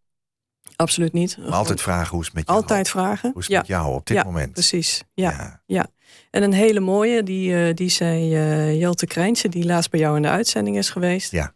Absoluut 0.75 1.13
niet. 1.13 1.37
maar 1.37 1.51
altijd 1.51 1.81
vragen 1.81 2.09
hoe 2.11 2.19
is 2.19 2.25
het 2.25 2.35
met 2.35 2.45
jou? 2.47 2.59
Altijd 2.59 2.89
vragen. 2.89 3.31
Hoe 3.31 3.41
is 3.41 3.47
het 3.47 3.53
ja, 3.53 3.59
met 3.59 3.67
jou 3.67 3.93
op 3.93 4.05
dit 4.05 4.17
ja, 4.17 4.23
moment? 4.23 4.51
precies. 4.53 5.03
Ja. 5.13 5.61
ja. 5.65 5.87
En 6.29 6.43
een 6.43 6.53
hele 6.53 6.79
mooie, 6.79 7.23
die, 7.23 7.73
die 7.73 7.89
zei 7.89 8.29
Jelte 8.77 9.05
Krijntje, 9.05 9.49
die 9.49 9.65
laatst 9.65 9.89
bij 9.91 9.99
jou 9.99 10.15
in 10.15 10.21
de 10.21 10.29
uitzending 10.29 10.77
is 10.77 10.89
geweest. 10.89 11.31
Ja. 11.31 11.53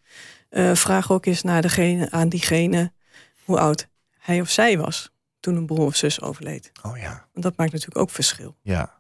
Eh, 0.50 0.76
vraag 0.76 1.12
ook 1.12 1.26
eens 1.26 1.42
naar 1.42 1.62
degene, 1.62 2.12
aan 2.12 2.30
diegene 2.30 2.92
hoe 3.44 3.60
oud 3.60 3.88
hij 4.20 4.42
of 4.42 4.50
zij 4.50 4.78
was 4.78 5.12
toen 5.40 5.56
een 5.56 5.66
broer 5.66 5.86
of 5.86 5.96
zus 5.96 6.22
overleed. 6.22 6.72
Oh 6.84 6.98
ja. 6.98 7.28
Want 7.32 7.46
dat 7.46 7.58
maakt 7.58 7.72
natuurlijk 7.72 7.98
ook 8.00 8.10
verschil. 8.10 8.56
ja. 8.62 8.94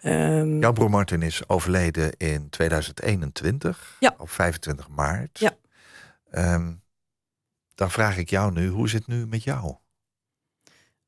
Ehm, 0.00 0.58
Jouw 0.58 0.72
broer 0.72 0.90
Martin 0.90 1.22
is 1.22 1.48
overleden 1.48 2.16
in 2.16 2.50
2021, 2.50 3.96
Ja. 4.00 4.14
op 4.18 4.30
25 4.30 4.88
maart. 4.88 5.38
Ja. 5.38 5.52
Ehm, 6.30 6.72
dan 7.74 7.90
vraag 7.90 8.16
ik 8.16 8.30
jou 8.30 8.52
nu, 8.52 8.68
hoe 8.68 8.86
is 8.86 8.92
het 8.92 9.06
nu 9.06 9.26
met 9.26 9.42
jou? 9.42 9.74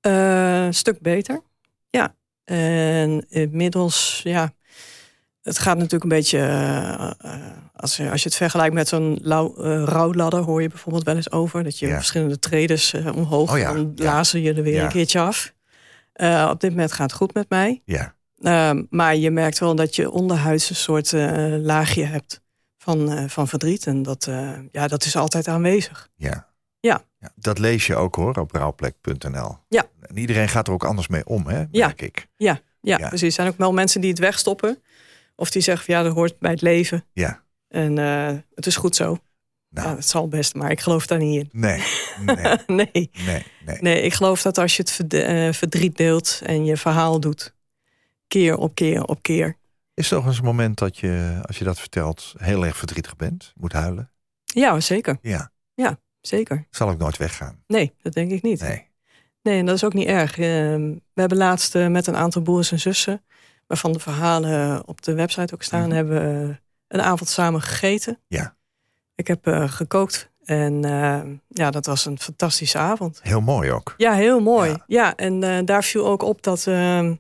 Eh, 0.00 0.64
een 0.64 0.74
stuk 0.74 1.00
beter. 1.00 1.42
Ja. 1.90 2.14
En 2.44 3.26
inmiddels, 3.28 4.20
ja. 4.24 4.52
Het 5.42 5.58
gaat 5.58 5.76
natuurlijk 5.76 6.02
een 6.02 6.08
beetje. 6.08 6.38
eh, 6.38 7.10
eh, 7.18 7.40
als, 7.76 7.96
je, 7.96 8.10
als 8.10 8.22
je 8.22 8.28
het 8.28 8.38
vergelijkt 8.38 8.74
met 8.74 8.88
zo'n 8.88 9.18
lau- 9.22 9.62
eh, 9.64 9.82
rouwladder, 9.84 10.40
hoor 10.40 10.62
je 10.62 10.68
bijvoorbeeld 10.68 11.04
wel 11.04 11.16
eens 11.16 11.30
over. 11.30 11.64
Dat 11.64 11.78
je 11.78 11.86
Ja. 11.86 11.94
verschillende 11.94 12.38
treders 12.38 12.92
eh, 12.92 13.16
omhoog. 13.16 13.52
Oh 13.52 13.58
ja, 13.58 13.72
Dan 13.72 13.92
ja. 13.94 14.04
lazen 14.04 14.40
je 14.42 14.54
er 14.54 14.62
weer 14.62 14.82
een 14.82 14.88
keertje 14.88 15.20
af. 15.20 15.52
Op 16.50 16.60
dit 16.60 16.70
moment 16.70 16.92
gaat 16.92 17.10
het 17.10 17.18
goed 17.18 17.34
met 17.34 17.48
mij. 17.48 17.82
Ja, 17.84 18.14
Ehm, 18.42 18.82
maar 18.90 19.16
je 19.16 19.30
merkt 19.30 19.58
wel 19.58 19.74
dat 19.74 19.96
je 19.96 20.10
onderhuids 20.10 20.70
een 20.70 20.76
soort 20.76 21.12
laagje 21.62 22.04
hebt 22.04 22.40
van, 22.78 23.28
van 23.30 23.48
verdriet. 23.48 23.86
En 23.86 24.02
dat, 24.02 24.28
ja, 24.72 24.86
dat 24.88 25.04
is 25.04 25.16
altijd 25.16 25.48
aanwezig. 25.48 26.08
ja. 26.16 26.50
Ja. 26.80 27.02
Dat 27.34 27.58
lees 27.58 27.86
je 27.86 27.96
ook 27.96 28.14
hoor, 28.14 28.34
op 28.38 28.50
rouwplek.nl. 28.52 29.56
Ja. 29.68 29.84
En 30.00 30.18
iedereen 30.18 30.48
gaat 30.48 30.66
er 30.66 30.72
ook 30.72 30.84
anders 30.84 31.08
mee 31.08 31.26
om, 31.26 31.46
hè, 31.46 31.58
Ja. 31.70 31.86
merk 31.86 32.02
ik. 32.02 32.26
Ja, 32.36 32.60
Ja. 32.80 32.96
precies. 33.08 33.22
Er 33.26 33.32
zijn 33.32 33.48
ook 33.48 33.58
wel 33.58 33.72
mensen 33.72 34.00
die 34.00 34.10
het 34.10 34.18
wegstoppen. 34.18 34.82
Of 35.42 35.50
die 35.50 35.62
zeggen 35.62 35.84
van 35.84 35.94
ja, 35.94 36.02
dat 36.02 36.14
hoort 36.14 36.38
bij 36.38 36.50
het 36.50 36.60
leven. 36.60 37.04
Ja. 37.12 37.42
En 37.68 37.98
eh, 37.98 38.36
het 38.54 38.66
is 38.66 38.76
goed 38.76 38.96
zo. 38.96 39.18
Nou, 39.68 39.88
Ja, 39.88 39.94
het 39.94 40.08
zal 40.08 40.28
best, 40.28 40.54
maar 40.54 40.70
ik 40.70 40.80
geloof 40.80 41.06
daar 41.06 41.18
niet 41.18 41.38
in. 41.40 41.48
nee, 41.52 41.82
nee, 42.24 42.36
nee. 42.66 43.10
nee, 43.26 43.46
nee. 43.64 43.76
nee, 43.80 44.02
ik 44.02 44.12
geloof 44.12 44.42
dat 44.42 44.58
als 44.58 44.76
je 44.76 44.82
het 44.82 45.14
eh, 45.14 45.52
verdriet 45.52 45.96
deelt 45.96 46.40
en 46.44 46.64
je 46.64 46.76
verhaal 46.76 47.20
doet, 47.20 47.54
keer 48.28 48.56
op 48.56 48.74
keer 48.74 49.04
op 49.04 49.22
keer. 49.22 49.56
Is 49.94 50.10
er 50.10 50.16
nog 50.16 50.26
eens 50.26 50.38
een 50.38 50.44
moment 50.44 50.78
dat 50.78 50.98
je, 50.98 51.40
als 51.42 51.58
je 51.58 51.64
dat 51.64 51.80
vertelt, 51.80 52.34
heel 52.36 52.64
erg 52.66 52.76
verdrietig 52.76 53.16
bent? 53.16 53.52
Moet 53.56 53.72
huilen? 53.72 54.10
Ja, 54.44 54.80
zeker. 54.80 55.18
Ja. 55.22 55.50
zeker. 56.20 56.66
Zal 56.70 56.88
ook 56.88 56.98
nooit 56.98 57.16
weggaan. 57.16 57.62
Nee, 57.66 57.92
dat 58.02 58.12
denk 58.12 58.30
ik 58.30 58.42
niet. 58.42 58.60
Nee. 58.60 58.90
Nee, 59.42 59.58
en 59.58 59.66
dat 59.66 59.74
is 59.74 59.84
ook 59.84 59.94
niet 59.94 60.06
erg. 60.06 60.38
Ehm, 60.38 60.90
we 60.90 61.20
hebben 61.20 61.38
laatst 61.38 61.74
eh, 61.74 61.86
met 61.88 62.06
een 62.06 62.16
aantal 62.16 62.42
broers 62.42 62.72
en 62.72 62.80
zussen, 62.80 63.24
waarvan 63.72 63.92
de 63.92 63.98
verhalen 63.98 64.86
op 64.88 65.02
de 65.02 65.14
website 65.14 65.54
ook 65.54 65.62
staan, 65.62 65.86
Mhm. 65.86 65.92
hebben 65.96 66.14
we 66.48 66.56
een 66.88 67.00
avond 67.02 67.28
samen 67.30 67.62
gegeten. 67.62 68.18
Ja. 68.28 68.56
Ik 69.14 69.26
heb 69.26 69.46
eh, 69.46 69.68
gekookt 69.70 70.30
en 70.44 70.84
ehm, 70.84 71.34
ja, 71.48 71.70
dat 71.70 71.86
was 71.86 72.04
een 72.06 72.18
fantastische 72.18 72.78
avond. 72.78 73.20
Heel 73.22 73.40
mooi 73.40 73.70
ook. 73.70 73.94
Ja, 73.96 74.12
heel 74.14 74.40
mooi. 74.40 74.70
Ja. 74.70 74.84
Ja, 74.86 75.16
en 75.16 75.42
eh, 75.42 75.58
daar 75.64 75.84
viel 75.84 76.06
ook 76.06 76.22
op 76.22 76.42
dat, 76.42 76.66
ehm, 76.66 77.14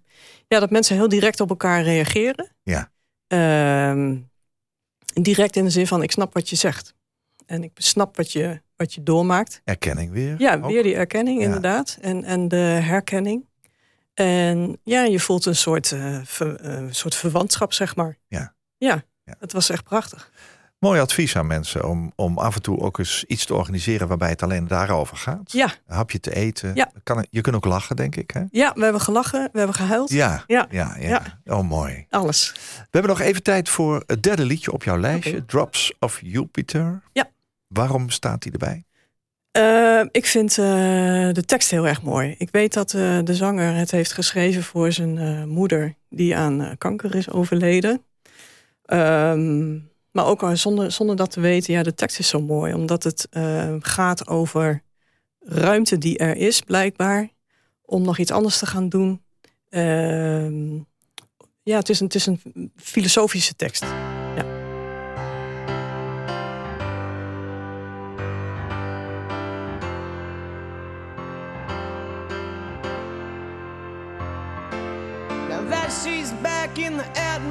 ja, 0.48 0.58
dat 0.60 0.70
mensen 0.70 0.96
heel 0.96 1.08
direct 1.08 1.40
op 1.40 1.48
elkaar 1.50 1.82
reageren. 1.82 2.48
Ja. 2.62 2.90
Ehm, 3.26 4.16
direct 5.22 5.56
in 5.56 5.64
de 5.64 5.70
zin 5.70 5.86
van, 5.86 6.02
ik 6.02 6.10
snap 6.12 6.34
wat 6.34 6.48
je 6.48 6.56
zegt. 6.56 6.94
En 7.46 7.62
ik 7.62 7.70
snap 7.74 8.16
wat 8.16 8.32
je, 8.32 8.60
wat 8.76 8.94
je 8.94 9.02
doormaakt. 9.02 9.60
Erkenning 9.64 10.10
weer. 10.12 10.34
Ja, 10.38 10.54
ook. 10.56 10.66
weer 10.70 10.82
die 10.82 10.94
erkenning 10.94 11.38
Ja. 11.38 11.44
inderdaad. 11.44 11.98
En, 12.00 12.24
en 12.24 12.48
de 12.48 12.56
herkenning. 12.56 13.46
En 14.14 14.78
ja, 14.82 15.02
je 15.04 15.20
voelt 15.20 15.46
een 15.46 15.56
soort, 15.56 15.86
ver- 16.24 16.64
een 16.64 16.94
soort 16.94 17.14
verwantschap, 17.14 17.72
zeg 17.72 17.96
maar. 17.96 18.18
Ja. 18.28 18.54
Ja, 18.78 19.02
Ja. 19.24 19.34
het 19.38 19.52
was 19.52 19.70
echt 19.70 19.84
prachtig. 19.84 20.30
Mooi 20.78 21.00
advies 21.00 21.36
aan 21.36 21.46
mensen 21.46 21.88
om, 21.88 22.12
om 22.16 22.38
af 22.38 22.54
en 22.54 22.62
toe 22.62 22.78
ook 22.80 22.98
eens 22.98 23.24
iets 23.26 23.44
te 23.44 23.54
organiseren 23.54 24.08
waarbij 24.08 24.28
het 24.28 24.42
alleen 24.42 24.66
daarover 24.66 25.16
gaat. 25.16 25.52
Ja, 25.52 25.64
Een 25.86 25.94
hapje 25.96 26.20
te 26.20 26.34
eten. 26.34 26.74
Ja. 26.74 26.90
Kan, 27.02 27.26
je 27.30 27.40
kunt 27.40 27.56
ook 27.56 27.64
lachen, 27.64 27.96
denk 27.96 28.16
ik. 28.16 28.30
Hè? 28.30 28.42
ja 28.50 28.72
we 28.74 28.82
hebben 28.82 29.00
gelachen, 29.00 29.48
we 29.52 29.58
hebben 29.58 29.76
gehuild. 29.76 30.10
Ja. 30.10 30.44
Ja. 30.46 30.66
Ja, 30.70 30.96
ja. 30.98 31.08
Ja. 31.44 31.54
Oh, 31.56 31.68
mooi. 31.68 32.06
Alles. 32.10 32.52
We 32.74 32.86
hebben 32.90 33.10
nog 33.10 33.20
even 33.20 33.42
tijd 33.42 33.68
voor 33.68 34.02
het 34.06 34.22
derde 34.22 34.44
liedje 34.44 34.72
op 34.72 34.84
jouw 34.84 34.98
lijstje. 34.98 35.44
Drops 35.44 35.92
of 35.98 36.20
Jupiter. 36.22 37.02
Ja. 37.12 37.28
Waarom 37.66 38.10
staat 38.10 38.42
die 38.42 38.52
erbij? 38.52 38.84
Eh, 39.52 40.02
ik 40.10 40.26
vind 40.26 40.50
eh, 40.58 40.64
de 41.32 41.42
tekst 41.46 41.70
heel 41.70 41.86
erg 41.86 42.02
mooi. 42.02 42.34
Ik 42.38 42.48
weet 42.50 42.72
dat 42.72 42.94
eh, 42.94 43.18
de 43.24 43.34
zanger 43.34 43.74
het 43.74 43.90
heeft 43.90 44.12
geschreven 44.12 44.62
voor 44.62 44.92
zijn 44.92 45.48
moeder, 45.48 45.94
die 46.08 46.36
aan 46.36 46.74
kanker 46.78 47.14
is 47.14 47.30
overleden. 47.30 48.02
Ehm, 48.84 49.72
maar 50.10 50.26
ook 50.26 50.42
al 50.42 50.56
zonder, 50.56 50.92
zonder 50.92 51.16
dat 51.16 51.30
te 51.30 51.40
weten, 51.40 51.72
ja, 51.72 51.82
de 51.82 51.94
tekst 51.94 52.18
is 52.18 52.28
zo 52.28 52.40
mooi, 52.40 52.74
omdat 52.74 53.02
het 53.02 53.28
gaat 53.80 54.26
over 54.26 54.82
ruimte 55.40 55.98
die 55.98 56.18
er 56.18 56.36
is, 56.36 56.60
blijkbaar, 56.60 57.28
om 57.82 58.02
nog 58.02 58.18
iets 58.18 58.30
anders 58.30 58.58
te 58.58 58.66
gaan 58.66 58.88
doen. 58.88 59.22
Ehm, 59.68 60.74
ja, 61.62 61.78
het 61.78 61.88
is, 61.88 62.00
een, 62.00 62.06
het 62.06 62.14
is 62.14 62.26
een 62.26 62.72
filosofische 62.76 63.56
tekst. 63.56 63.84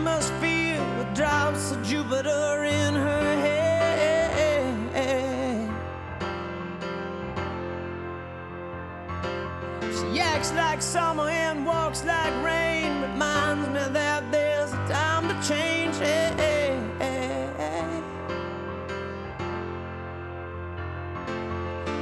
The 0.04 0.10
atmosphere 0.10 0.84
with 0.98 1.14
drops 1.16 1.72
of 1.72 1.84
Jupiter 1.84 2.64
in 2.64 2.96
her 2.96 3.36
head. 3.42 3.70
She 9.82 10.20
acts 10.20 10.52
like 10.54 10.82
summer 10.82 11.30
and 11.30 11.66
walks 11.66 12.04
like 12.04 12.34
rain. 12.44 13.02
Reminds 13.02 13.68
me 13.70 13.94
that 13.94 14.32
there's 14.32 14.74
a 14.74 14.88
time 14.88 15.28
to 15.30 15.48
change. 15.48 15.96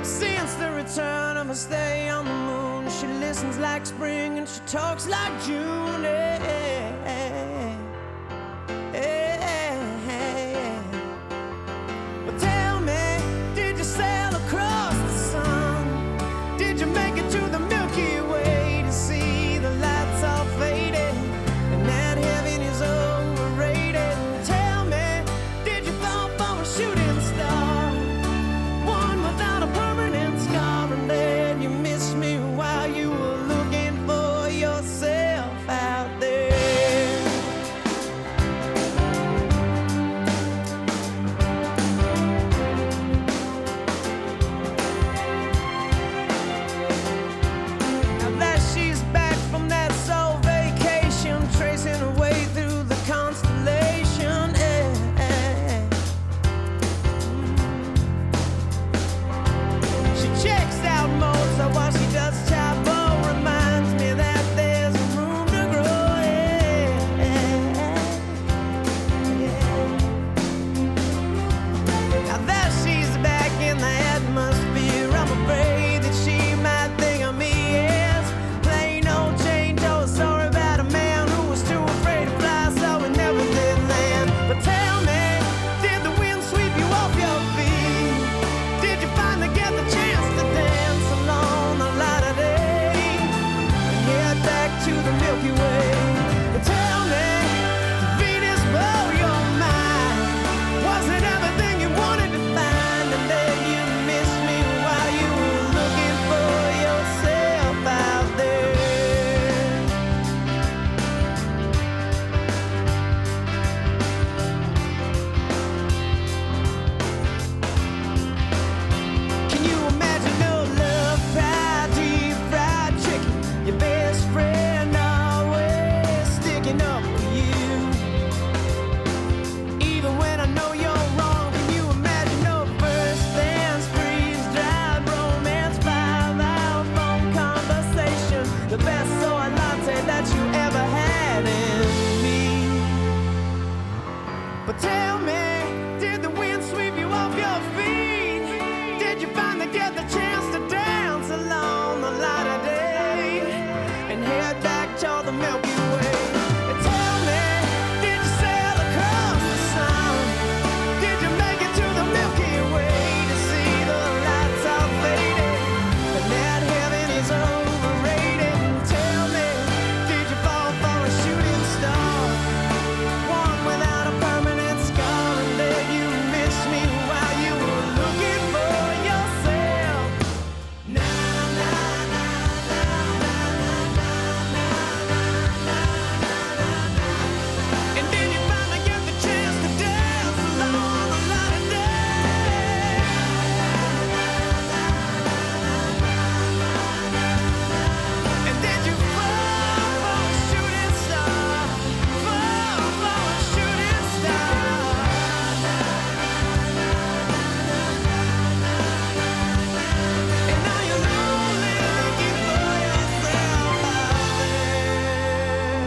Since 0.03 0.53
the 0.55 0.71
return 0.71 1.37
of 1.37 1.47
her 1.47 1.55
stay 1.55 2.09
on 2.09 2.25
the 2.25 2.33
moon, 2.33 2.89
she 2.89 3.07
listens 3.07 3.57
like 3.57 3.85
spring 3.85 4.37
and 4.37 4.47
she 4.47 4.59
talks 4.65 5.07
like 5.07 5.31
June. 5.43 6.05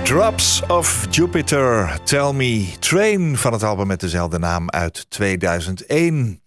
Drops 0.03 0.63
of 0.67 1.07
Jupiter, 1.11 2.01
Tell 2.05 2.33
Me, 2.33 2.73
Train 2.79 3.37
van 3.37 3.53
het 3.53 3.63
album 3.63 3.87
met 3.87 4.01
dezelfde 4.01 4.39
naam 4.39 4.71
uit 4.71 5.11
2001. 5.11 6.43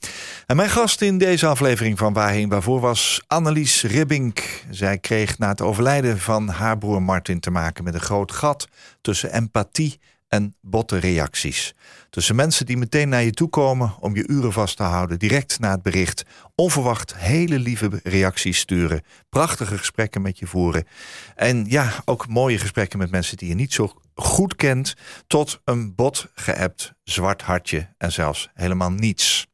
En 0.46 0.56
mijn 0.56 0.70
gast 0.70 1.02
in 1.02 1.18
deze 1.18 1.48
aflevering 1.48 1.98
van 1.98 2.14
Waarheen 2.14 2.50
Waarvoor 2.50 2.80
was 2.80 3.22
Annelies 3.28 3.84
Ribbink. 3.84 4.64
Zij 4.70 4.98
kreeg 4.98 5.38
na 5.38 5.50
het 5.50 5.62
overlijden 5.62 6.20
van 6.20 6.48
haar 6.48 6.78
broer 6.78 7.02
Martin 7.02 7.40
te 7.40 7.52
maken 7.52 7.84
met 7.84 7.94
een 7.94 8.00
groot 8.00 8.32
gat 8.32 8.68
tussen 9.02 9.34
empathie 9.34 10.00
en 10.28 10.56
botte 10.62 10.98
reacties. 10.98 11.74
Tussen 12.16 12.36
mensen 12.36 12.66
die 12.66 12.78
meteen 12.78 13.10
naar 13.10 13.24
je 13.24 13.32
toe 13.32 13.50
komen 13.50 13.96
om 14.00 14.16
je 14.16 14.28
uren 14.28 14.54
vast 14.54 14.78
te 14.78 14.84
houden, 14.84 15.20
direct 15.20 15.60
na 15.60 15.72
het 15.72 15.82
bericht, 15.82 16.24
onverwacht 16.56 17.16
hele 17.16 17.60
lieve 17.60 18.00
reacties 18.04 18.60
sturen, 18.60 19.02
prachtige 19.30 19.78
gesprekken 19.78 20.22
met 20.22 20.40
je 20.40 20.48
voeren. 20.48 20.88
En 21.36 21.66
ja, 21.68 21.92
ook 22.06 22.28
mooie 22.28 22.58
gesprekken 22.58 23.00
met 23.00 23.12
mensen 23.12 23.38
die 23.38 23.48
je 23.48 23.56
niet 23.56 23.74
zo 23.74 23.92
goed 24.14 24.56
kent, 24.56 24.96
tot 25.28 25.62
een 25.64 25.96
bot 25.96 26.28
geappt, 26.34 26.94
zwart 27.04 27.42
hartje 27.42 27.88
en 27.98 28.12
zelfs 28.12 28.50
helemaal 28.54 28.92
niets. 28.92 29.48